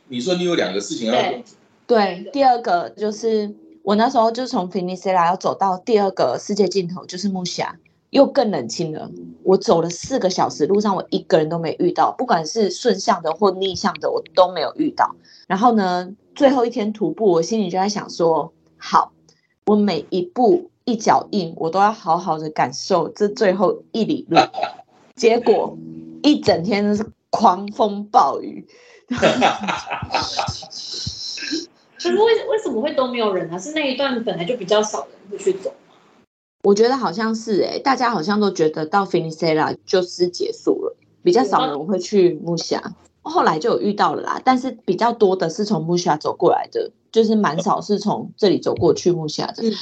[0.08, 1.43] 你说你有两个事情要对
[1.88, 3.54] 对，第二个就是
[3.86, 7.78] 我那时候就从 s e l a 要走到第二个世界尽头，就是木峡，
[8.10, 9.12] 又更冷清了。
[9.43, 15.15] 我走了四个小时，路上我一个人都没遇到，不管是顺向的或逆向的，我都没有遇到。
[15.48, 19.12] 然后呢，最后一天徒步，我心里就在想说，好，
[19.67, 24.39] 我每一步一脚印，我都要好好的感受这最后一里路。
[25.15, 25.78] 结果
[26.24, 28.67] 一整天都是狂风暴雨，
[32.09, 33.57] 可是为为什么会都没有人啊？
[33.57, 35.95] 是那一段本来就比较少人会去走吗？
[36.63, 42.93] 我觉得好像是诶、大家好像都觉得到 f i n i s e l a 就是结束了，比较少人会去木下。
[43.23, 49.67] 后来就有遇到了啦，但是比较多的是从木下走过来的，就是蛮少是从这里走过去木下的。
[49.67, 49.73] 嗯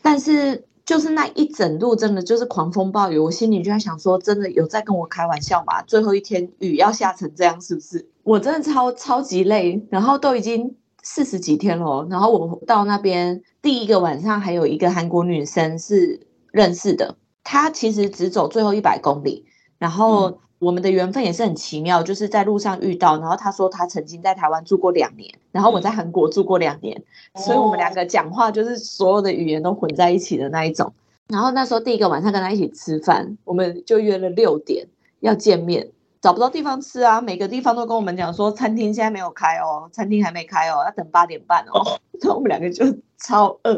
[0.00, 5.82] 但是就是那一整路真的就是狂风暴雨，我心里就在想说，真的有在跟我开玩笑吗？
[5.82, 8.08] 最后一天雨要下成这样，是不是？
[8.22, 10.76] 我真的超超级累，然后都已经
[11.10, 16.20] 四十几天了哦，然后我到那边第一个晚上还有一个韩国女生是
[16.52, 19.46] 认识的，她其实只走最后一百公里，
[19.78, 27.02] 然后我们的缘分也是很奇妙，就是在路上遇到，然后她说她曾经在台湾住过两年，然后我在韩国住过两年，
[27.36, 30.92] 所以我们两个讲话就是所有的语言都混在一起的那一种。
[31.28, 34.86] 然后那时候第一个晚上跟她一起吃饭，我们就约了六点
[35.20, 35.88] 要见面，
[36.20, 41.98] 找不到地方吃啊，每个地方都跟我们讲说餐厅现在没有开哦，餐厅还没开哦，要等八点半哦。
[42.20, 42.84] 然后我们两个就
[43.18, 43.74] 超饿，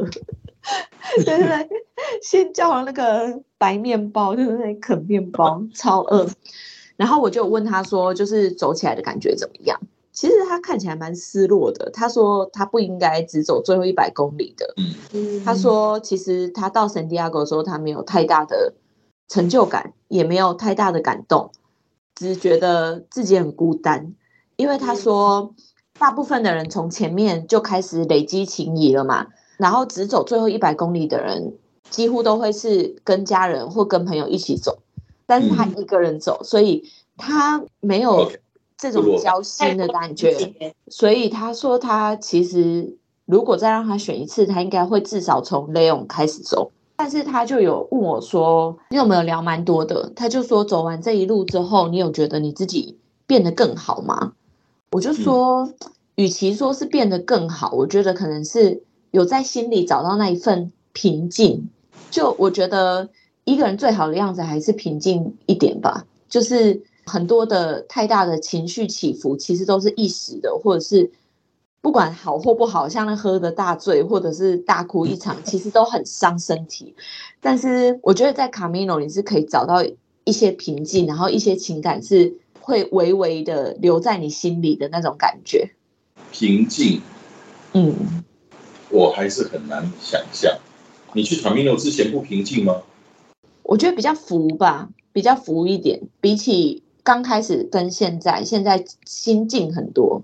[1.16, 1.68] 对对对，
[2.22, 6.26] 先叫了那个白面包，就是那啃面包，超饿。
[6.96, 9.78] 然后我就问他说，就是走起来的感觉怎么样？
[10.12, 11.90] 其实他看起来蛮失落的。
[11.92, 14.74] 他说他不应该只走最后一百公里的。
[15.14, 18.74] 嗯他说，其实他到圣地亚哥的时候，他没有太大的
[19.28, 21.50] 成就感，也没有太大的感动，
[22.20, 24.12] 只是觉得自己很孤单。
[24.56, 25.54] 因为他说，
[25.98, 31.54] 大部分的人从前面就开始累积情谊了嘛，然后只走最后一百公里的人，
[31.88, 34.80] 几乎都会是跟家人或跟朋友一起走，
[35.24, 38.30] 但是他一个人走，所以他没有
[38.76, 40.74] 这种交心的感觉。
[40.88, 46.70] 所以他说，他其实如果再让他选一次，他应该会至少从 Leon 开始走。
[47.02, 54.34] 但是他就有问我说：“你有没有聊蛮多的？”他就说：“走完这一路之后，你有觉得你自己变得更好吗？”
[54.92, 55.72] 我就说，
[56.16, 58.82] 与其说是变得更好，我觉得可能是
[59.12, 61.70] 有在心里找到那一份平静。
[62.10, 63.08] 就我觉得
[63.44, 71.10] 一个人最好的样子还是平静一点吧，就是很多的太大的情绪起伏，其实都是一时的，或者是
[71.82, 76.94] 不管好或不好，像那喝的大醉或者是大哭一场，其实都很伤身体。
[77.40, 79.82] 但是我觉得在卡米诺你是可以找到
[80.24, 85.70] 一些平静，然后一些情感是会微微的留在你心里的那种感觉。
[86.30, 87.00] 平静，
[87.72, 88.22] 嗯，
[88.90, 90.58] 我还是很难想象。
[91.14, 92.82] 你去卡米诺之前不平静吗？
[93.62, 100.22] 我觉得比较浮吧，比较浮一点，比起刚开始跟现在，现在心境很多。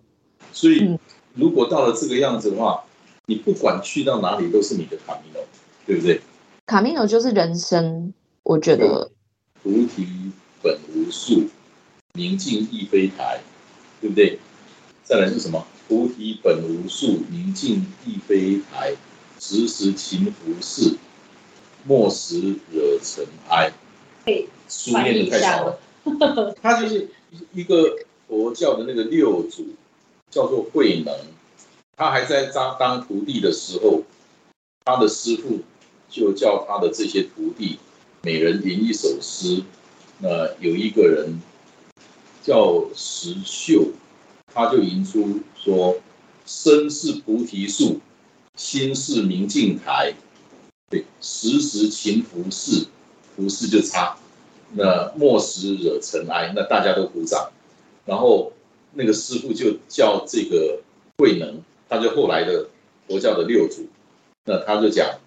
[0.53, 0.99] 所以嗯
[1.37, 2.83] 如果到了这个样子的话，
[3.27, 5.45] 你不管去到哪里都是你的卡米诺，
[5.87, 6.21] 对不对？
[6.67, 9.11] 卡米诺就是人生，我觉得
[9.63, 11.45] 菩提本无树，
[12.15, 13.41] 明镜亦非台，
[14.01, 14.39] 对不对？
[15.05, 15.65] 再来是什么？
[15.87, 18.97] 菩提本无树，明镜亦非台，
[19.39, 20.97] 时时勤拂拭，
[21.85, 22.41] 莫使
[22.73, 23.73] 惹尘埃。
[24.69, 25.79] 书念的太少了。
[26.61, 27.09] 他就是
[27.53, 27.97] 一个
[28.27, 29.67] 佛教的那个六祖，
[30.31, 31.15] 叫做慧能。
[31.97, 34.03] 他还在当当徒弟的时候，
[34.85, 35.61] 他的师傅
[36.09, 37.79] 就叫他的这些徒弟
[38.23, 39.63] 每人吟一首诗。
[40.19, 41.41] 那有一个人
[42.43, 43.89] 叫石秀，
[44.53, 45.97] 他就吟出说
[46.47, 48.01] ：“身是菩提树，
[48.57, 50.15] 心是明镜台。
[50.89, 52.87] 对，时时勤拂拭，
[53.35, 54.17] 拂拭就擦。
[54.73, 56.53] 那莫使惹尘埃。
[56.55, 57.51] 那大家都鼓掌。
[58.05, 58.53] 然后
[58.97, 60.81] 那个师傅就叫这个
[61.19, 62.69] 慧能，他就后来的
[63.07, 63.87] 佛教的六祖。
[64.47, 65.19] 那他就讲：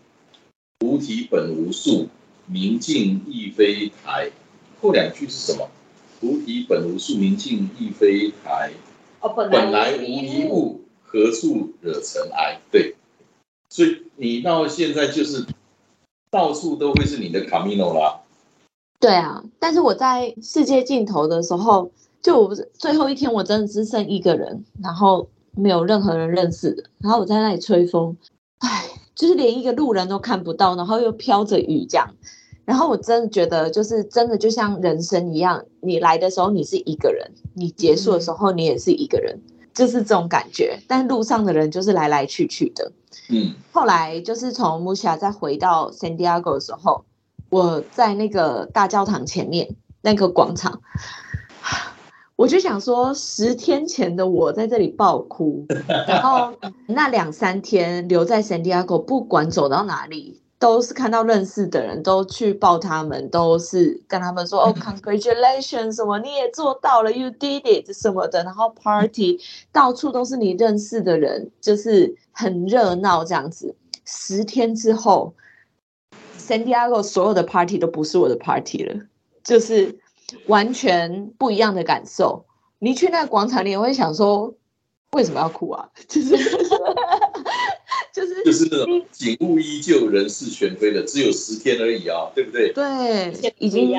[0.80, 2.08] 菩提本无树，
[2.48, 4.32] 明镜亦非台。
[4.82, 5.70] 后两句是什么？
[6.20, 8.72] 菩提本无树，明镜亦非台。
[9.22, 12.60] 哦，本本来无一物，何处惹尘埃？
[12.72, 12.96] 对，
[13.70, 15.46] 所以你到现在就是
[16.32, 18.22] 到处都会是你的卡米诺啦。
[19.00, 28.16] 对啊，但是我在世界尽头的时候，就我不是最后一天，我真的只剩一个人，然后没有任何人认识的，然后我在那里吹风，
[28.60, 32.14] 唉，就是连一个路人都看不到，然后又飘着雨这样，
[32.66, 39.40] 然后我真的觉得，就是真的就像人生一样，你来的时候你是一个人，你结束的时候你也是一个人，
[39.74, 40.80] 就是这种感觉。
[40.88, 42.92] 但路上的人就是来来去去的。
[43.30, 47.06] 嗯，后来就是从穆夏再回到 San Diego 的时候，
[47.50, 50.82] 我在那个大教堂前面那个广场，
[52.40, 55.66] 我就想说，十天前的我在这里爆哭，
[56.08, 56.54] 然后
[56.88, 69.38] 那两三天留在 San Diego，不管走到哪里，都是看到认识的人都去抱他们，都是跟他们说哦， Congratulations，什么你也做到了，You did it 什么的，然后 Party
[69.74, 73.76] 到处都是你认识的人，就是很热闹这样子。
[74.06, 75.34] 十天之后
[76.38, 78.96] ，San Diego 所有的 Party 都不是我的 Party 了，
[79.44, 79.99] 就是
[80.48, 82.46] 完全不一样的感受。
[82.80, 84.54] 你去那个广场，你也会想说，
[85.12, 85.90] 为什么要哭啊？
[86.08, 86.38] 就是
[88.14, 92.72] 就是就是那种景物依旧，人事全非的，只有十天而已啊，对不对？
[92.74, 93.94] 对，已经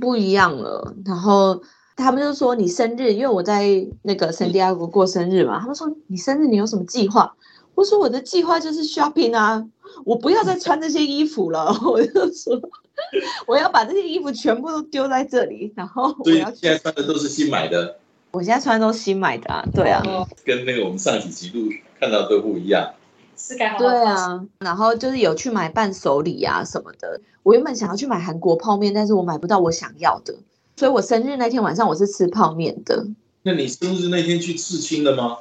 [0.00, 0.94] 不一样了。
[1.04, 1.60] 然后
[1.96, 7.34] 他们就说你生日，因为我在那个圣地亚哥过生日嘛，他们说你生日你有什么计划？
[7.74, 9.66] 我说我的计划就是 shopping 啊，
[10.04, 11.74] 我不要再穿这些衣服了。
[11.84, 12.58] 我就说
[13.46, 17.98] 我要把这些衣服全部都丢在这里，然后我所以要现在穿的都是新买的，
[18.30, 20.02] 我现在穿的都新买的啊，对啊。
[20.06, 22.94] 哦跟那个我们上几集录看到都不一样。
[23.36, 27.20] 是该好好对，啊，然后就是有去买伴手礼啊什么的。
[27.42, 30.34] 我原本想要去买韩国泡面，但是我买不到我想要的，
[30.76, 33.06] 所以我生日那天晚上我是吃泡面的。
[33.42, 35.38] 那你生日那天去刺青了吗？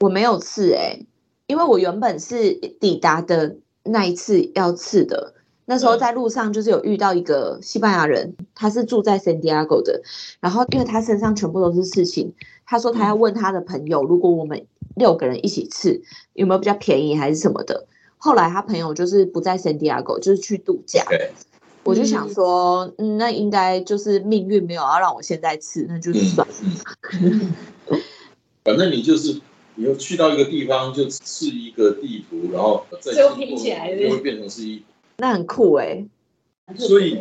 [0.00, 0.98] 我没有刺哎、
[1.46, 5.32] 因为我原本是抵达的那一次要刺的。
[5.68, 10.00] 那时候嗯在路上就是有遇到一个西班牙人，他是住在 San Diego 的，
[10.40, 12.32] 然后因为他身上全部都是刺青，
[12.64, 16.00] 他说他要问他的朋友，如果我们六个人一起刺，
[16.34, 17.84] 有没有比较便宜还是什么的。
[18.16, 21.04] 后来他朋友就是不在 San Diego，就是去度假。
[21.08, 21.32] 对，
[21.82, 26.54] 我就想说，嗯，那应该就是命运没有要让我现在吃，那就是算了。
[27.20, 27.52] 嗯，
[28.62, 29.40] 反正你就是
[29.74, 34.80] 你又去到一个地方就是一个地图，然后再拼起来就会变成是一。
[35.18, 36.06] 那很酷哎、
[36.76, 37.18] 所以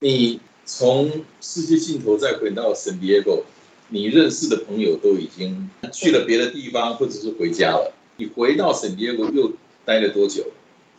[0.00, 3.42] 你从世界尽头再回到 San Diego，
[3.88, 7.92] 你认识的朋友都已经去了别的地方，或者是回家了。
[8.16, 9.52] 你回到 San Diego 又
[9.84, 10.44] 待了多久？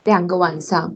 [0.04, 0.96] 两个晚上。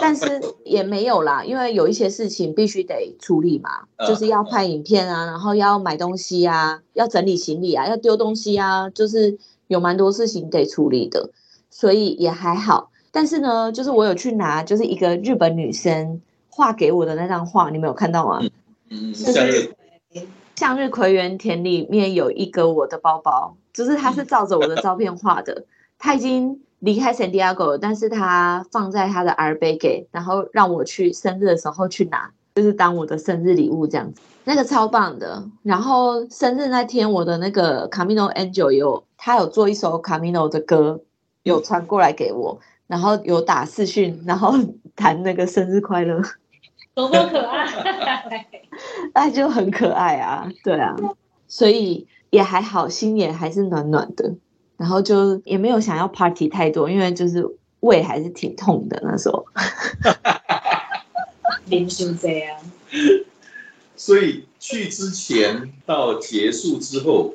[0.00, 9.38] 但是也没有啦，因为有一些事情必须得处理嘛，嗯就是要拍影片啊，然后要买东西啊，要整理行李啊，要丢东西啊，就是
[9.68, 11.30] 有蛮多事情得处理的，
[11.70, 12.90] 所以也还好。
[13.16, 18.42] 但是呢，就是我有去拿，就是一个日本女生画给我的那张画，你们有看到吗？
[18.90, 19.74] 嗯，就是像是
[20.54, 25.64] 向日葵园田里面有一个我的包包，就是它是照着我的照片画的。
[25.98, 34.20] 他已经离开 San Diego 了，但是他放在他的 R 杯给，然后让我去生日的时候去拿，就是当我的生日礼物这样子。
[34.44, 35.42] 那个超棒的。
[35.62, 41.00] 然后生日那天，我的那个 Camino Angel 有他有做一首 Camino 的歌，
[41.44, 44.54] 有传过来给我，然后有打视讯，然后
[44.94, 46.22] 谈那个生日快乐，
[46.94, 47.66] 多么可爱！
[49.14, 50.94] 那就很可爱啊，对啊，
[51.48, 54.34] 所以也还好，心也还是暖暖的，
[54.76, 57.46] 然后就也没有想要 party 太多，因为就是
[57.80, 59.46] 胃还是挺痛的那时候。
[61.66, 62.56] 连续这样，
[63.96, 67.34] 所以去之前到结束之后，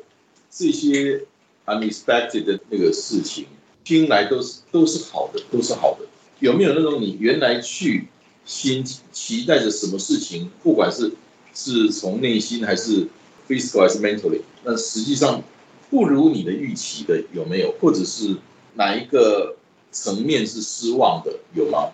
[0.50, 1.26] 这些
[1.66, 3.48] unexpected 的那个事情，
[3.84, 6.06] 听来都是都是好的，都是好的。
[6.40, 8.08] 有没有那种你原来去
[8.46, 11.12] 心期待着什么事情，不管是
[11.54, 13.08] 是从内心还是
[13.48, 15.42] physical 还是 mentally，那实际上
[15.90, 17.74] 不如你的预期的有没有？
[17.80, 18.36] 或者是
[18.76, 19.56] 哪一个
[19.92, 21.90] 层面是失望的有吗？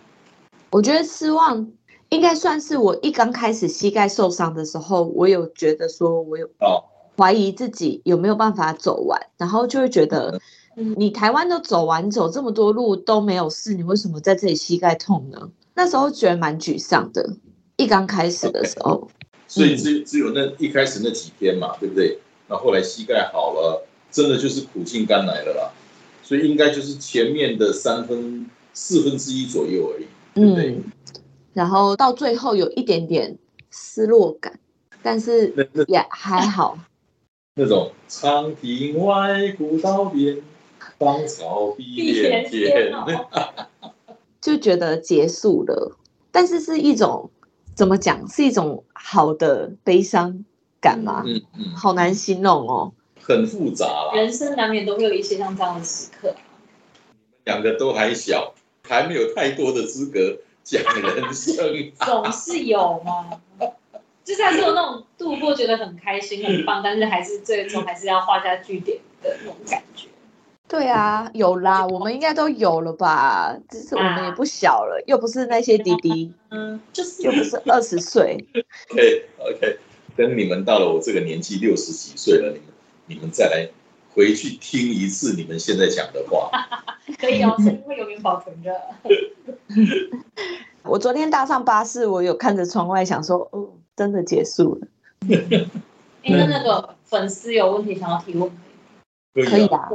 [0.70, 1.72] 我觉得失望
[2.10, 6.84] 应该算是我一刚开始膝盖受伤的时候，我有觉得说我有哦
[7.18, 10.42] 怀疑自己有没有办法走完，然后就会觉得嗯
[10.96, 15.50] 你台湾都走完，走这么多路都没有事，你为什么在这里膝盖痛呢？
[15.74, 17.36] 那时候觉得蛮沮丧的，
[17.78, 19.10] 一刚开始的时候。
[19.50, 22.20] 所以只只有那一开始那几天嘛，对不对？
[22.48, 25.72] 那后来膝盖好了，真的就是苦尽甘来了啦。
[26.22, 30.06] 所以应该就是前面的三分四分之一左右而已，
[30.36, 30.76] 对不对？
[30.76, 30.84] 嗯，
[31.54, 33.38] 然后到最后有一点点
[33.72, 34.60] 失落感，
[35.02, 35.54] 但是
[35.88, 36.78] 也还好。
[37.56, 40.38] 那种长亭外古道边，
[41.00, 42.92] 芳草碧碧连连天
[44.42, 45.98] 就就觉得结束了，
[46.32, 47.30] 但是是一种
[47.76, 50.46] 怎么讲，是一种好的悲伤
[50.80, 51.24] 感吗？
[51.26, 52.94] 嗯嗯，好难形容哦。
[53.20, 54.14] 很复杂啦。
[54.16, 56.34] 人生难免都会有一些像这样的时刻。
[57.44, 58.54] 两个都还小，
[58.84, 61.92] 还没有太多的资格讲人生。
[62.00, 63.30] 总是有嘛，
[64.24, 70.07] 就是还是有那种度过觉得很开心、很棒，但是还是最终还是要画下句点的那种感觉。
[70.68, 73.58] 对啊，有啦，我们应该都有了吧？
[73.70, 78.46] 只是我们也不小了，又不是那些弟弟， 嗯，就是又不是二十岁。
[78.92, 79.80] OK OK，
[80.18, 82.68] 等你们到了我这个年纪，六十几岁了，你们
[83.06, 83.70] 你们再来
[84.14, 86.52] 回去听一次你们现在讲的话。
[87.18, 88.76] 可以哦，声音会永远保存着。
[90.84, 94.88] 我昨天搭上巴士，我有看着窗外，想说，哦，真的结束了，
[96.24, 98.52] 哎，那那个粉丝有问题想要提问，
[99.34, 99.90] 可以啊。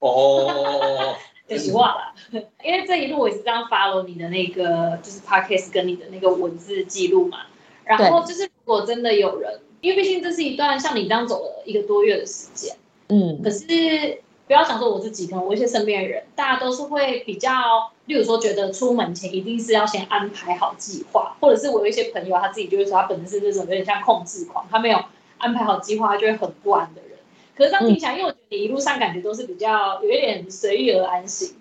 [0.00, 1.14] 哦，
[1.48, 2.14] 就是话啦。
[2.64, 7.38] 因为这一路我也是这样 follow 你的那个就是 podcast 跟你的那个文字记录嘛。
[7.84, 12.76] 然后就是如果真的有人，因为毕竟这是一段像你这样走了一个多月的时间，
[13.08, 13.64] 嗯可是
[14.46, 25.02] 不要想说我自己，可能我一些身边的人，大家都是会比较，例如说觉得出门前一定是要先安排好计划，或者是我有一些朋友他自己就会说他本身是那种有点像控制狂，他没有
[25.38, 27.09] 安排好计划，他就会很不安的人。
[27.60, 31.54] 可是这样听起来，因为我觉得你一路上感觉都是比较有一点随遇而安型。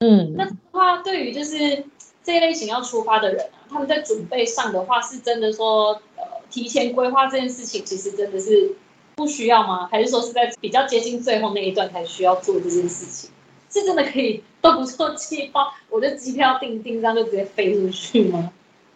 [0.00, 1.84] 嗯那的话，对于就是
[2.24, 8.74] 这一类型要出发的人啊，他们在准备上的话，是真的说，呃，提前规划这件事情，其实真的是
[9.14, 9.86] 不需要吗？
[9.92, 13.30] 还是说是在比较接近最后那一段才需要做这件事情？
[13.68, 18.52] 是真的可以都不做计划，我的机票订订上就直接飞出去吗？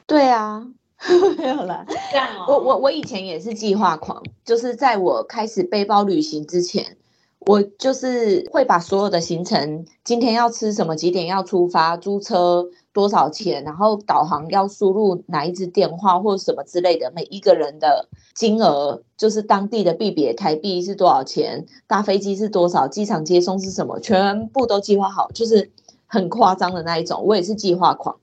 [0.07, 0.67] 对啊，
[1.39, 1.85] 没有啦。
[2.11, 6.97] 这样哦，我我我以前也是计划狂，就是在我开始背包旅行之前，
[7.41, 25.71] 我就是会把所有的行程，今天要吃什么，几点要出发，租车多少钱，然后导航要输入哪一支电话或什么之类的，每一个人的金额，就是当地的币别台币是多少钱，搭飞机是多少，机场接送是什么，全部都计划好，就是
[26.07, 27.25] 很夸张的那一种。
[27.25, 28.17] 我也是计划狂，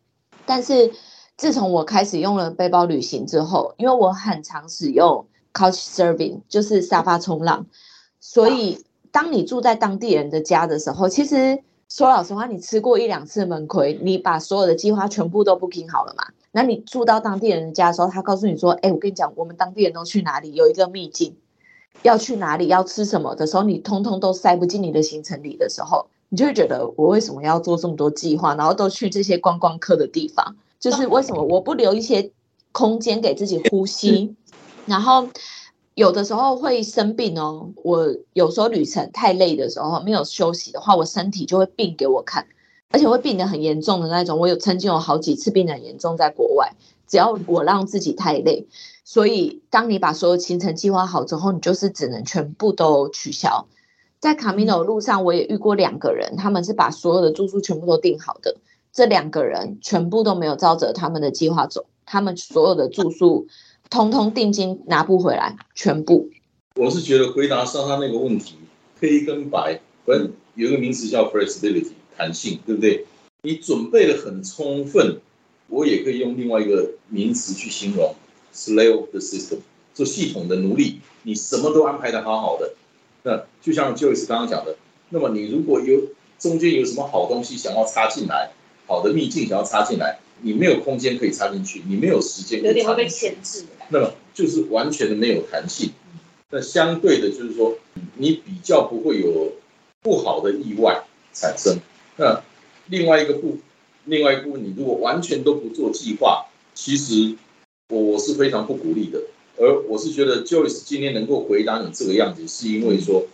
[0.46, 0.92] 但是
[1.38, 7.68] 自从我开始用了背包旅行之后，因为我很常使用 Couch Surfing，就是沙发冲浪，
[8.20, 16.24] 所以当你住在当地人的家的时候，其实说老实话，你吃过一两次闷亏，你把所有的计划全部都 booking 好了嘛？
[16.52, 21.38] 那你住到当地人的家的时候，他告诉你说：“哎，我跟你讲，我们当地人都去哪里，有一个秘境，
[22.02, 30.56] 要去哪里，要吃什么的时候，你通通都塞不进你的行程里的时候，你就会觉得我为什么要做这么多计划，然后都去这些观光客的地方？
[30.80, 32.32] 就是为什么我不留一些
[32.72, 34.36] 空间给自己呼吸？
[34.86, 35.28] 然后
[35.96, 42.48] 有的时候会生病哦，我有时候旅程太累的时候，没有休息的话，我身体就会病给我看，
[42.92, 44.38] 而且会病得很严重的那种。
[44.40, 46.72] 我有曾经有好几次病得很严重，在国外，
[47.08, 48.68] 只要我让自己太累，
[49.04, 53.68] 所以当你把所有行程计划好之后，你就是只能全部都取消。
[54.20, 58.56] 在卡米诺路上，我也遇过两个人，他们是把所有的住宿全部都订好的，
[58.98, 63.46] 这两个人全部都没有照着他们的计划走，他们所有的住宿
[63.92, 66.32] 通通定金拿不回来，全部。
[66.78, 68.56] 我是觉得回答上他那个问题，
[69.00, 73.06] 黑跟白，反正有一个名词叫 flexibility，弹性，对不对？
[73.44, 75.22] 你准备的很充分，
[75.68, 78.16] 我也可以用另外一个名词去形容
[78.52, 79.60] slave the system，
[79.94, 82.74] 做系统的奴隶，你什么都安排的好好的。
[83.22, 84.76] 那就像 Joyce 刚刚讲的，
[85.10, 86.02] 那么你如果有
[86.40, 88.54] 中间有什么好东西想要插进来，
[88.88, 93.36] 好的秘境想要插进来，你没有空间可以插进去，你没有时间可有点会被以插进去。
[93.36, 93.86] 牵制的。
[93.90, 95.92] 那么就是完全的没有弹性。
[96.50, 97.78] 那相对的，就是说
[98.16, 99.52] 你比较不会有
[100.02, 101.78] 不好的意外产生。
[102.16, 102.42] 那
[102.88, 103.58] 另外一个部，
[104.06, 107.36] 另外一个部分，你如果完全都不做计划，其实
[107.90, 109.22] 我我是非常不鼓励的。
[109.60, 113.26] 而我是觉得 Joyce 今天能够回答你这个样子，是因为说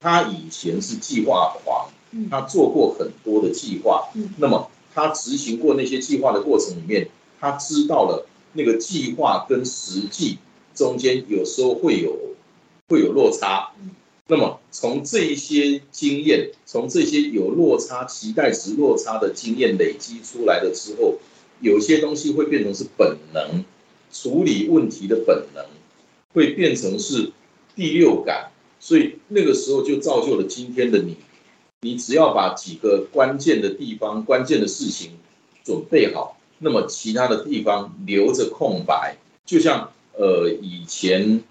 [0.00, 4.67] 他以前是计划狂嗯，他做过很多的计划嗯，那么
[4.98, 10.38] 他执行过那些计划的过程里面，他知道了那个计划跟实际
[10.74, 12.16] 中间有时候会有
[12.88, 13.70] 会有落差。
[14.26, 21.14] 那么从这一些经验，从这些有落差、期待值落差的经验累积出来了之后，
[21.60, 23.64] 有些东西会变成是本能，
[24.12, 25.64] 处理问题的本能，
[26.34, 27.30] 会变成是
[27.76, 31.14] 第六感，所以那个时候就造就了今天的你。
[31.80, 35.12] 你只要把几个关键的地方、关键的事情
[35.64, 39.16] 准备好，那么其他的地方留着空白。
[39.44, 41.42] 就像呃以前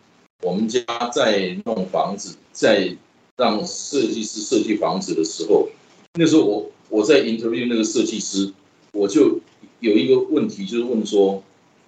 [0.44, 2.96] 我们家在弄房子，在
[3.38, 5.70] 让设计师设计房子的时候，
[6.16, 8.52] 那时候我我在 interview 那个设计师，
[8.92, 9.40] 我就
[9.80, 11.42] 有一个问题，就是问说，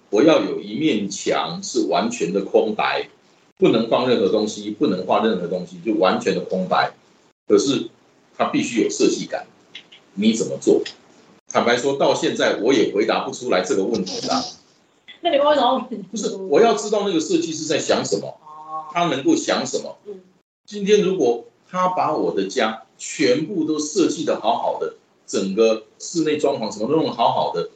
[0.08, 3.08] 我要有一面墙是完全的空白，
[3.58, 6.92] 不能放任何东西，不能画任何东西，就完全的空白。
[7.46, 7.88] 可是
[8.40, 9.46] 它必须有设计感，
[10.14, 10.80] 你怎么做？
[11.46, 14.42] 坦白说，到现在我也回答不出来这个问题啦。
[15.20, 15.86] 那你为什么？
[16.10, 19.94] 不是，我要知道那个设计师在想什么，哦，他能够想什么。
[20.06, 20.22] 嗯，
[20.64, 24.94] 今天如果他把我的家全部都设计的好好的，
[25.26, 27.68] 整个室内装潢什么都弄好好的，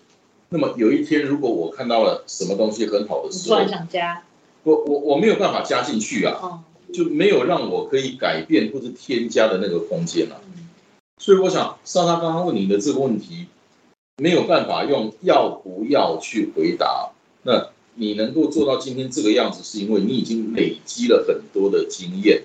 [0.48, 4.22] 那么有一天如果我看到了什么东西很好的时候突然，想加，
[4.62, 6.60] 我我我没有办法加进去啊，哦，
[6.94, 10.40] 就没有让我可以改变或者添加的那个空间啊。
[11.18, 13.46] 所以我想，莎莎刚刚问你的这个问题，
[14.16, 17.10] 没有办法用要不要去回答。
[17.42, 22.42] 那你能够做到今天这个样子，是因为你已经累积了很多的经验。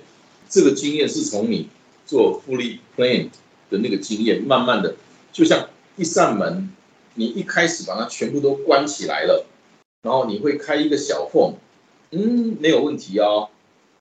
[0.47, 1.67] 这个经验是从你
[2.05, 3.31] 做 fully planned
[3.69, 4.95] 的那个经验，慢慢的，
[5.33, 6.69] 就像一扇门，
[7.15, 9.45] 你一开始把它全部都关起来了，
[10.03, 11.55] 然后你会开一个小缝，
[12.11, 13.49] 嗯，没有问题哦。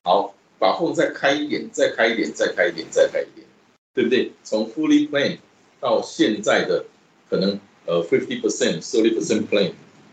[0.05, 3.48] 好，把缝再开一点，再开一点，再开一点，再开一点。
[3.95, 4.33] 对不对？
[4.45, 5.39] 从 fully plan
[5.81, 6.85] 到现在的
[7.29, 9.73] 可能呃 fifty percent、thirty percent plan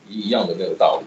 [0.10, 1.06] 一样的那个道理，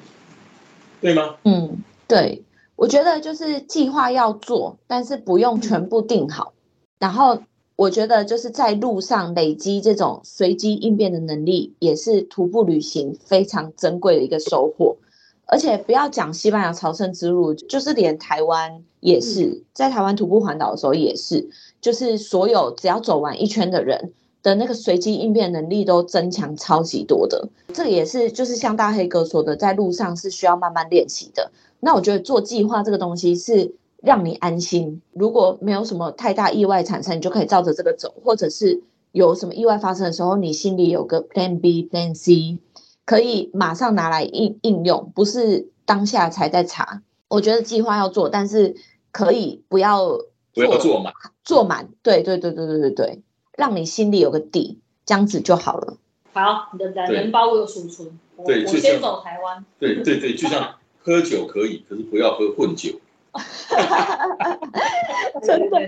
[1.00, 1.36] 对吗？
[1.44, 2.42] 嗯，对，
[2.76, 6.52] 我觉得就是计划要做，但是不用全部定好。
[6.98, 7.42] 然后
[7.76, 14.96] 我觉得就是在路上累积这种随机应变的能力，也是徒步旅行非常珍贵的一个收获。
[15.46, 21.48] 而且不要讲西班牙朝圣之路，就是连台湾也是，在台湾徒步环岛的时候也是，
[21.80, 24.12] 就是所有只要走完一圈的人
[24.42, 27.48] 的那个随机应变能力都增强超级多的。
[27.72, 31.50] 这也是就是像大黑哥说的，在路上是需要慢慢练习的。
[31.80, 42.58] 那我觉得做计划这个东西是让你安心，如果没有什么太大意外产生，你就可以照着这个走，或者是有什么意外发生的时候，你心里有个 Plan B、Plan C。
[43.04, 47.00] 可以马上拿来应应用，不是当下才在查。
[47.28, 48.76] 我觉得计划要做，但是
[49.12, 50.18] 可以不要
[50.66, 51.12] 不要做满，
[51.44, 51.88] 做满。
[52.02, 53.22] 对对对对对对对，
[53.56, 55.96] 让你心里有个底，这样子就好了。
[56.32, 59.64] 好，你的懒人包我有储存，我对我先走台湾。
[59.78, 63.00] 对对对，就像喝酒可以，可是不要喝混酒。
[65.42, 65.86] 真的对。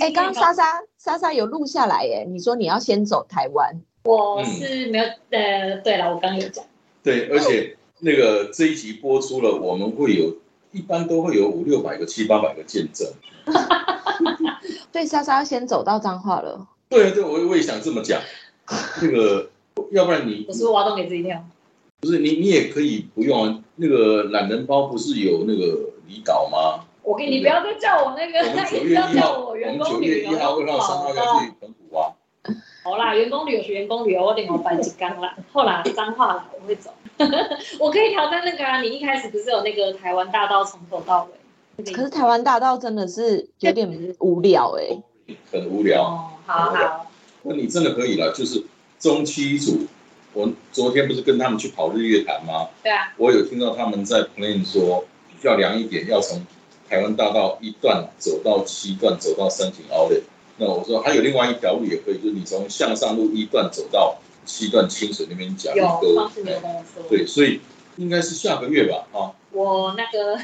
[0.00, 6.64] 哎，刚刚莎莎莎莎有录下来耶，你说你要先走台湾，我是没有，呃，对了，我刚刚有讲，
[7.02, 10.36] 对，而且那个这一集播出了，我们会有
[10.72, 13.08] 一般都会有五六百个、七八百个见证。
[14.92, 16.66] 所以莎莎先走到彰化了。
[16.88, 18.20] 对对，我我也想这么讲。
[19.00, 19.50] 那个，
[19.90, 21.42] 要不然你我是不是挖洞给自己跳？
[22.00, 23.58] 不是你你也可以不用啊。
[23.76, 26.84] 那个懒人包不是有那个离岛吗？
[27.02, 31.81] 我给你不要再叫我那个，我们九一直 要月一号，叫我我员工旅们九月一，号、二号、三号要去澎湖啊。
[32.82, 35.36] 好啦，员工旅游是员工旅游，我顶我办几缸啦。
[35.52, 36.90] 后来脏话啦，我会走。
[37.78, 41.28] 我可以挑战那个啊，你一开始不是有那个台湾大道从头到
[41.76, 41.84] 尾？
[41.92, 45.02] 可是台湾大道真的是有点无聊哎。
[45.50, 46.02] 很无聊。
[46.02, 47.06] 哦，好好，
[47.42, 48.64] 那你真的可以了，就是
[48.98, 49.86] 中期组。
[50.34, 52.68] 我昨天不是跟他们去跑日月潭吗？
[52.82, 56.44] 对啊，我有听到他们在 plan 说，比较凉一点，要从
[56.88, 60.16] 台湾大道一段走到七段，走到三井奥莱。
[60.62, 67.60] 那我说还有另外一条路也可以，就是你从向上路一段走到七段清水那边讲有都上次你有跟我说，对，所以
[67.96, 70.38] 应该是下个月吧，啊，我那个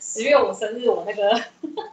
[0.00, 1.32] 十月我生日，我那个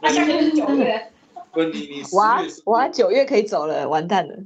[0.08, 1.10] 下个月是九月，
[1.52, 2.16] 不，你你十
[2.64, 4.34] 哇九月可以走了，完蛋了。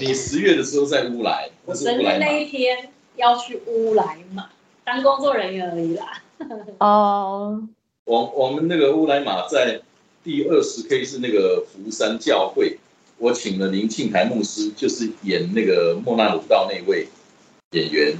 [0.00, 1.74] 你十月的时候在乌来，我？
[1.74, 4.50] 生日那一天要去乌来嘛，
[4.84, 6.22] 当工作人员而已啦。
[6.80, 7.62] 哦，
[8.04, 9.80] 我我们那个乌来马在
[10.26, 12.76] 第二十 K 是那个福山教会，
[13.16, 17.06] 我请了林庆台牧师，就是演那个莫纳鲁道那位
[17.70, 18.16] 演员，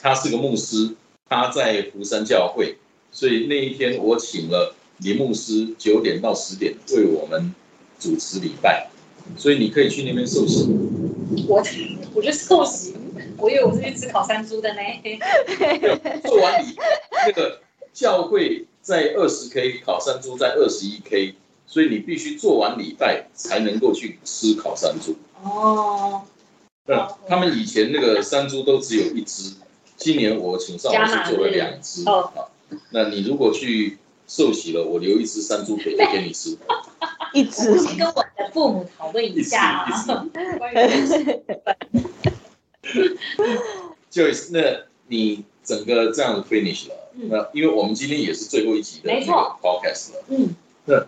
[0.00, 0.94] 他是个牧师，
[1.28, 2.76] 他在福山教会，
[3.10, 7.52] 所以那一天我请了林牧师九点到十点为我们
[7.98, 8.88] 主持礼拜，
[9.36, 10.68] 所以你可以去那边受洗。
[11.48, 11.60] 我
[12.14, 12.94] 我就受洗，
[13.38, 14.80] 我以为我是去吃烤山猪的呢。
[16.22, 16.76] 做完礼，
[17.26, 17.60] 那个
[17.92, 21.34] 教会在二十 K，烤山猪在二十一 K，
[21.66, 25.16] 所以你必须做完礼拜才能够去吃烤山猪。
[25.42, 26.22] 哦，
[26.86, 29.54] 那他们以前那个山猪都只有一只，
[29.96, 32.02] 今年我请邵老师做了两只。
[32.04, 32.44] 哦啊，
[32.90, 33.96] 那你如果去
[34.28, 36.50] 受洗了，我留一只山猪腿给你吃。
[37.32, 40.26] 一我跟我的父母讨论一下啊
[40.58, 40.76] 关于
[44.10, 44.60] 就那
[45.08, 47.28] 你整个这样 finish 了，嗯。
[47.30, 50.54] 那因为我们今天也是最后一集的 podcast 了，嗯，
[50.84, 51.06] 那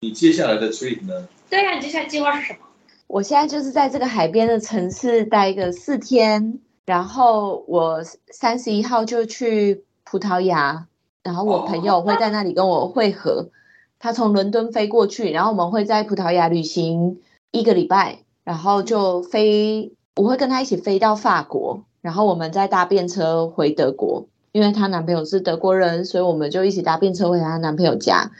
[0.00, 1.28] 你接下来的 trip 呢？
[1.48, 2.58] 对啊，你接下来计划是什么？
[3.06, 10.86] 我现在就是在这个海边的城市待个四天，然后我三十一号就去葡萄牙，
[11.22, 13.50] 然后我朋友会在那里跟我会合，
[13.98, 17.20] 他从伦敦飞过去，然后我们会在葡萄牙旅行
[17.52, 28.30] 一个礼拜，然后就飞，我会跟他一起飞到法国，然后我们再搭便车回德国，因为她男朋友是德国人，所以我们就一起搭便车回她男朋友家，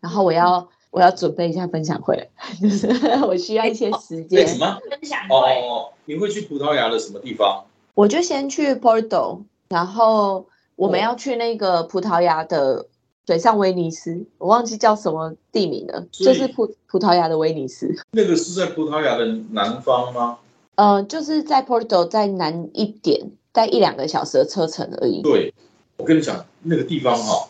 [0.00, 0.68] 然后我要。
[0.92, 2.28] 我要准备一下分享会，
[2.60, 2.86] 就是
[3.24, 4.46] 我需要一些时间。
[4.46, 5.36] 什么分享会？
[5.66, 7.64] 哦，你会去葡萄牙的什么地方？
[7.94, 10.44] 我就先去 Porto，然后
[10.76, 12.84] 我们要去那个葡萄牙的
[13.26, 17.90] 水上威尼斯，我忘记叫什么地名了，就是葡葡萄牙的威尼斯。
[18.10, 20.40] 那个是在葡萄牙的南方吗？
[20.76, 25.22] 呃，就是在 Porto 再南一点，在一两个小时的车程而已。
[25.22, 25.52] 对，
[25.96, 27.48] 我跟你讲，那个地方哈，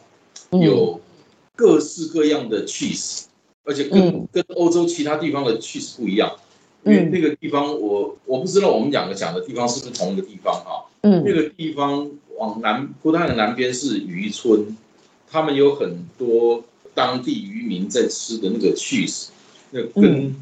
[0.50, 1.00] 有
[1.54, 3.24] 各式各样的 cheese。
[3.64, 6.28] 而且跟跟欧洲其他地方的 cheese 不一样，
[6.82, 10.82] 因为那个地方我我不知道我们两个讲的地方是不是同一个地方啊？
[11.02, 14.76] 嗯，那个地方往南葡萄牙的南边是渔村，
[15.30, 19.28] 他们有很多当地渔民在吃的那个 cheese，
[19.70, 20.34] 那跟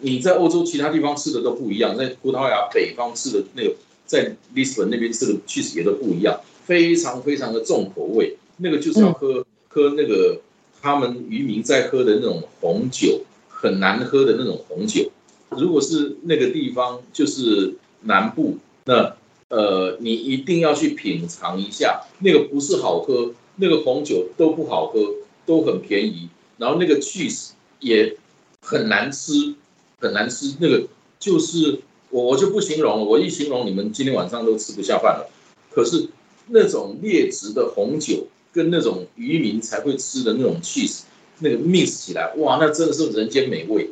[0.00, 3.74] 你在欧洲其他地方吃的都不一样，在葡萄牙北方吃的那个，
[4.06, 10.40] 在 Lisbon 那边吃的 cheese 也都不一样，非常非常的重口味，那个就是要喝喝那个。
[10.82, 15.10] 他们渔民在喝的那种红酒，很难喝的那种红酒。
[15.48, 19.16] 如果是那个地方，就是南部，那
[19.48, 22.02] 呃，你一定要去品尝一下。
[22.20, 25.00] 那个不是好喝，那个红酒都不好喝，
[25.44, 26.28] 都很便宜。
[26.58, 27.48] 然后那个 cheese
[27.80, 28.16] 也
[28.60, 29.54] 很难吃，
[30.00, 30.54] 很难吃。
[30.60, 30.86] 那个
[31.18, 31.80] 就是
[32.10, 35.30] 我我就不形容，我一形容你们今天晚上都吃不下饭了。
[35.70, 36.08] 可是
[36.48, 38.26] 那种劣质的红酒。
[38.52, 41.00] 跟那种渔民才会吃的那种 cheese，
[41.40, 43.90] 那个 mix 起来，哇，那真的是人间美味。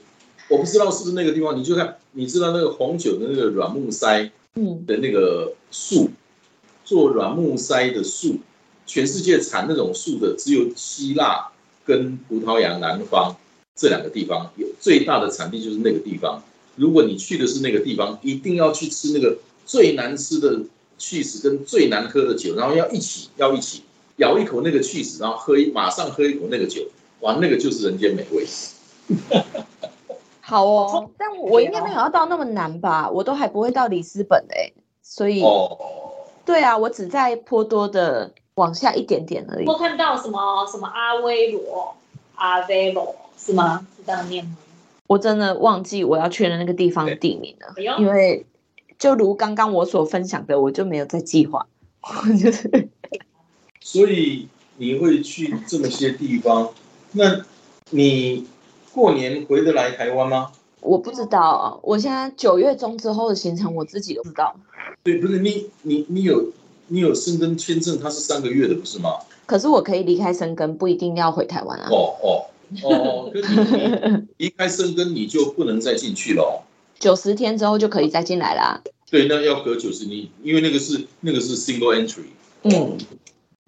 [0.48, 6.08] 我不知道是不是那个地方，你就看，你知道那个红酒的那个软木塞，嗯，的那个树，
[6.82, 8.36] 做软木塞的树，
[8.86, 11.50] 全世界产那种树的只有希腊
[11.84, 13.36] 跟葡萄牙南方
[13.74, 16.42] 这两个地方有最大的产地，就是那个地方。
[16.76, 20.60] 如果你去的是那个地方，一定要去吃那个最难吃的
[20.98, 23.82] cheese 跟最难喝的酒，然后要一起，要一起。
[24.18, 26.82] 咬一口那个 cheese，然后喝一马上喝一口那个酒，
[27.18, 28.46] 哇，那个就是人间美味。
[30.40, 33.10] 好哦，但我应该没有要到那么难吧？
[33.10, 34.70] 我都还不会到里斯本哎，
[35.02, 35.76] 所以哦，
[36.46, 39.66] 对啊，我只在颇多的往下一点点而已。
[39.66, 41.96] 我看到什么什么阿威罗，
[42.36, 43.86] 阿威罗是吗？
[43.96, 44.56] 是这样念吗？
[45.06, 48.46] 我真的忘记我要去的那个地方的地名了，因为
[48.98, 51.66] 就如刚刚我所分享的，我就没有在计划，
[52.42, 52.88] 就是。
[53.80, 56.70] 所以你会去这么些地方？
[57.12, 57.44] 那
[57.90, 58.46] 你
[58.92, 60.50] 过年回得来台湾吗？
[60.80, 64.56] 我不知道，我现在九月中之后的行程我自己都不知道。
[65.02, 66.50] 对，不是你你你有
[66.88, 69.10] 你有申根签证，它是三个月的，不是吗？
[69.44, 71.88] 可是我可以离开申根，不一定要回台湾啊。
[71.90, 72.46] 哦哦
[72.82, 73.30] 哦，
[74.38, 76.62] 离开生根你就不能再进去了。
[76.98, 78.80] 九十天之后就可以再进来啦。
[79.10, 82.24] 对，那要隔九十你因为那个是那个是 single entry。
[82.62, 82.96] 嗯。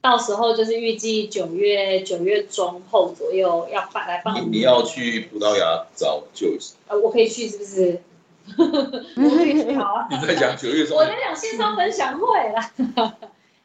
[0.02, 4.36] 到时候就是预计九月九月中后左右要办来办。
[4.36, 6.74] 你你要去葡萄牙找舅子？
[6.86, 8.00] 呃，我可以去是不是？
[9.76, 10.06] 好啊。
[10.08, 10.96] 你在讲九月中？
[10.96, 12.72] 我在讲线上分享会啦，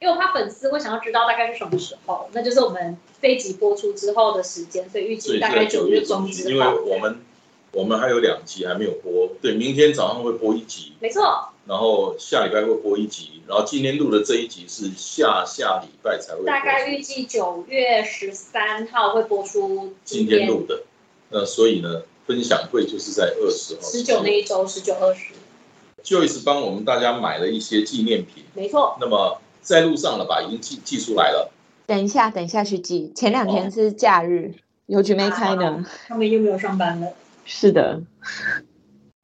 [0.01, 6.49] 因为我怕粉丝会想要知道大概是什么时候，那就是我们这集播出之后的时间，所以预计大概九月中之后。
[6.49, 7.21] 因为我们
[7.71, 10.93] 我们还有两集还没有播，对，明天早上会播一集。
[10.99, 11.49] 没错。
[11.67, 16.43] 然后下礼拜会播一集，然后今天录的这一集是下下礼拜才会。
[16.45, 19.93] 大概预计九月十三号会播出。
[20.03, 20.81] 今天录的，
[21.29, 23.81] 那所以呢，分享会就是在二十号。
[23.83, 25.35] 十九那一周，十九二十。
[26.03, 28.43] Joyce 帮我们大家买了一些纪念品。
[28.55, 28.97] 没错。
[28.99, 30.41] 那么在路上了吧？
[30.41, 31.51] 已经寄寄出来了。
[31.86, 33.12] 等一下，等一下去寄。
[33.16, 34.53] 前两天是假日，
[34.88, 35.86] 邮局没开呢。
[36.07, 37.07] 他们又没有上班了。
[37.45, 38.01] 是的。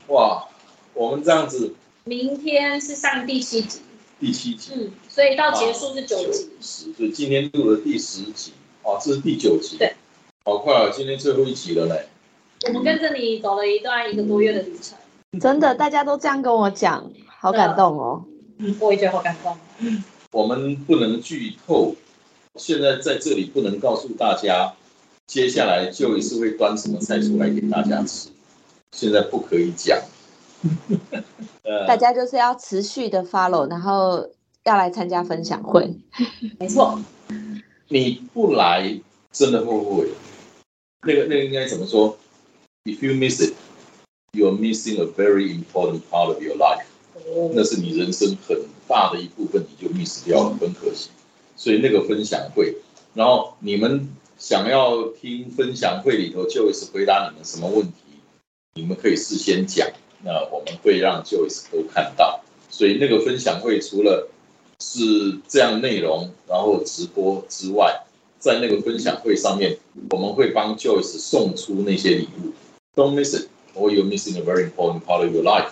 [0.08, 0.48] 哇，
[0.94, 1.74] 我们这样子。
[2.04, 3.82] 明天是上第七集，
[4.20, 9.94] 第七集，嗯，所以到结束是九集，十，所以今天录了第十集，哦，这是第九集，对，
[10.46, 12.08] 好快啊，今天最后一集了嘞。
[12.68, 14.98] 我们跟着你走了一段一个多月的旅程，
[15.42, 18.24] 真的，大家都这样跟我讲，好感动哦，
[18.60, 19.58] 嗯，我也觉得好感动。
[20.32, 21.96] 我们不能剧透，
[22.56, 24.74] 现在在这里不能告诉大家，
[25.26, 28.30] 接下来就一次会端什么菜出来给大家吃，
[28.92, 30.00] 现在不可以讲。
[31.88, 34.30] 大家就是要持续的 follow，然后
[34.64, 35.96] 要来参加分享会。
[36.60, 37.00] 没错，
[37.90, 39.00] 你不来
[39.32, 40.10] 真的会不会？
[41.04, 42.18] 那个那个应该怎么说
[42.86, 46.77] ？If you miss it，you're missing a very important part of your life。
[47.38, 51.10] 哦那是你人生很大的一部分，你就 miss 掉了，很可惜。
[51.56, 52.76] 所以那个分享会，
[53.14, 54.10] 然后你们
[54.40, 57.94] 想要听分享会里头 Joyce 回答你们什么问题，
[58.74, 59.88] 你们可以事先讲，
[60.24, 62.42] 那我们会让 Joyce 都看到。
[62.72, 64.28] 所以那个分享会除了
[64.80, 68.04] 是这样内容，然后直播之外，
[68.40, 69.78] 在那个分享会上面，
[70.10, 72.54] 我们会帮 Joyce 送出那些礼物。
[72.96, 75.70] Don't miss it, or you're missing a very important part of your life.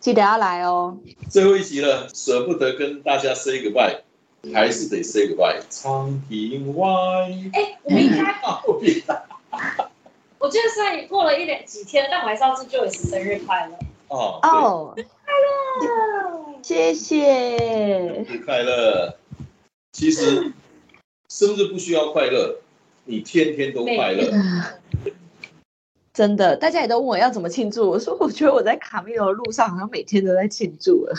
[0.00, 0.98] 记得要来哦。
[1.28, 3.98] 最后一集了，舍不得跟大家 say goodbye，
[4.52, 5.60] 还是得 say goodbye。
[5.68, 6.88] 苍亭外，
[7.52, 9.22] 哎，我们应该，啊，我别打
[10.38, 13.76] 我记得虽然过了一两几天，但我还是要祝 Joyce 生日快乐。
[14.08, 18.24] 哦，哦，哦谢谢对，。
[18.24, 19.16] 生日快乐。
[19.92, 20.52] 其实
[21.28, 22.56] 生日不需要快乐，
[23.04, 24.79] 你天天都快乐。
[26.20, 31.14] 真的，大家也都问我要怎么庆祝，我说 我觉得我在卡米罗的路上好像每天都在庆祝了。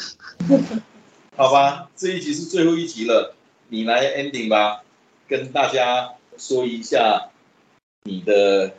[1.35, 3.33] 好吧，这一集是最后一集了，
[3.69, 4.83] 你来 ending 吧，
[5.27, 7.31] 跟大家说一下
[8.03, 8.73] 你的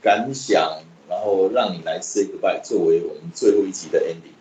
[0.00, 4.32] 感想，然后让你来 say goodbye，作为我们最后一集的 ending。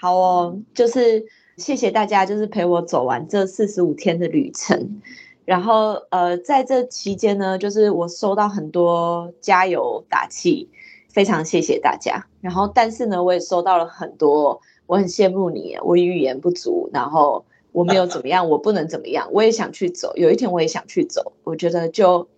[0.00, 1.24] 好哦，就是
[1.56, 5.00] 谢谢大家，就是陪我走完这四十五天的旅程。
[5.44, 10.68] 然后呃，在这期间呢，就是我收到很多加油打气，
[11.10, 12.26] 非常谢谢大家。
[12.40, 21.32] 然后但是呢，我也收到了很多，我很羡慕你，我语言不足，然后我没有怎么样，我不能怎么样，我也想去走，有一天我也想去走。
[21.44, 22.28] 我觉得就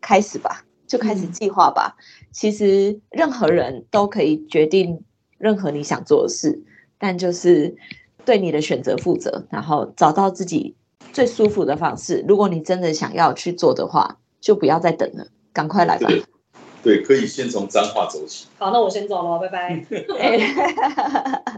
[0.00, 1.96] 开始吧，就开始嗯计划吧。
[2.32, 5.04] 其实任何人都可以决定
[5.38, 6.62] 任何你想做的事。
[7.00, 7.76] 但就是
[8.24, 10.74] 对你的选择负责，然后找到自己
[11.12, 12.24] 最舒服的方式。
[12.26, 16.08] 如果你真的想要去做的话，就不要再等了，赶快来吧！
[16.08, 16.22] 对
[16.82, 18.46] 对，可以先从脏话走起。
[18.58, 19.84] 好，那我先走了，拜拜。
[20.18, 20.38] 哎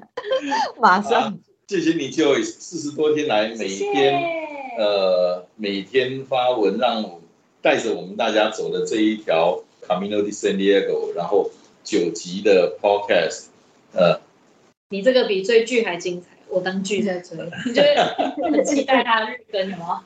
[0.81, 1.39] 马好上，
[1.69, 4.27] 谢谢你，Joyce，四十多天来每谢天谢
[4.79, 7.21] 呃每天发文，让我
[7.61, 11.51] 带着我们大家走的这一条 Camino de San Diego，然后
[11.85, 13.47] 九集的 Podcast，
[13.93, 14.21] 呃，
[14.89, 20.05] 你这个比追剧还精彩，我当剧在追，你就会很期待他的日更，有吗？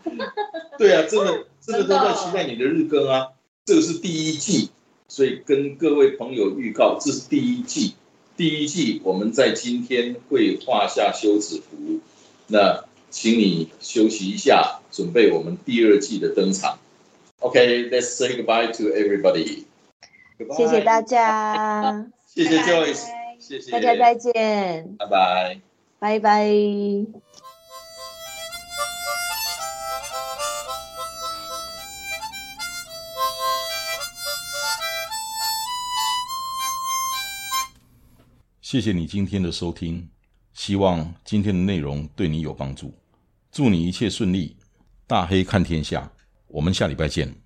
[0.78, 3.28] 对啊，真的真的都在期待你的日更啊！
[3.64, 4.70] 这个是第一季，
[5.08, 7.94] 所以跟各位朋友预告，这是第一季。
[8.36, 12.00] 第一季我们在今天会画下休止符，
[12.48, 16.78] 那请你休息一下，准备我们第二季的登场。
[17.38, 19.64] OK，let's、say goodbye to everybody。
[20.56, 23.06] 谢谢大，家，谢谢 Joyce，
[23.38, 25.73] 谢谢大家再见，拜拜。
[26.04, 26.46] 拜拜。
[38.60, 40.06] 谢谢你今天的收听，
[40.52, 42.92] 希望今天的内容对你有帮助。
[43.50, 44.58] 祝你一切顺利，
[45.06, 46.12] 大黑看天下。
[46.48, 47.43] 我们下礼拜见。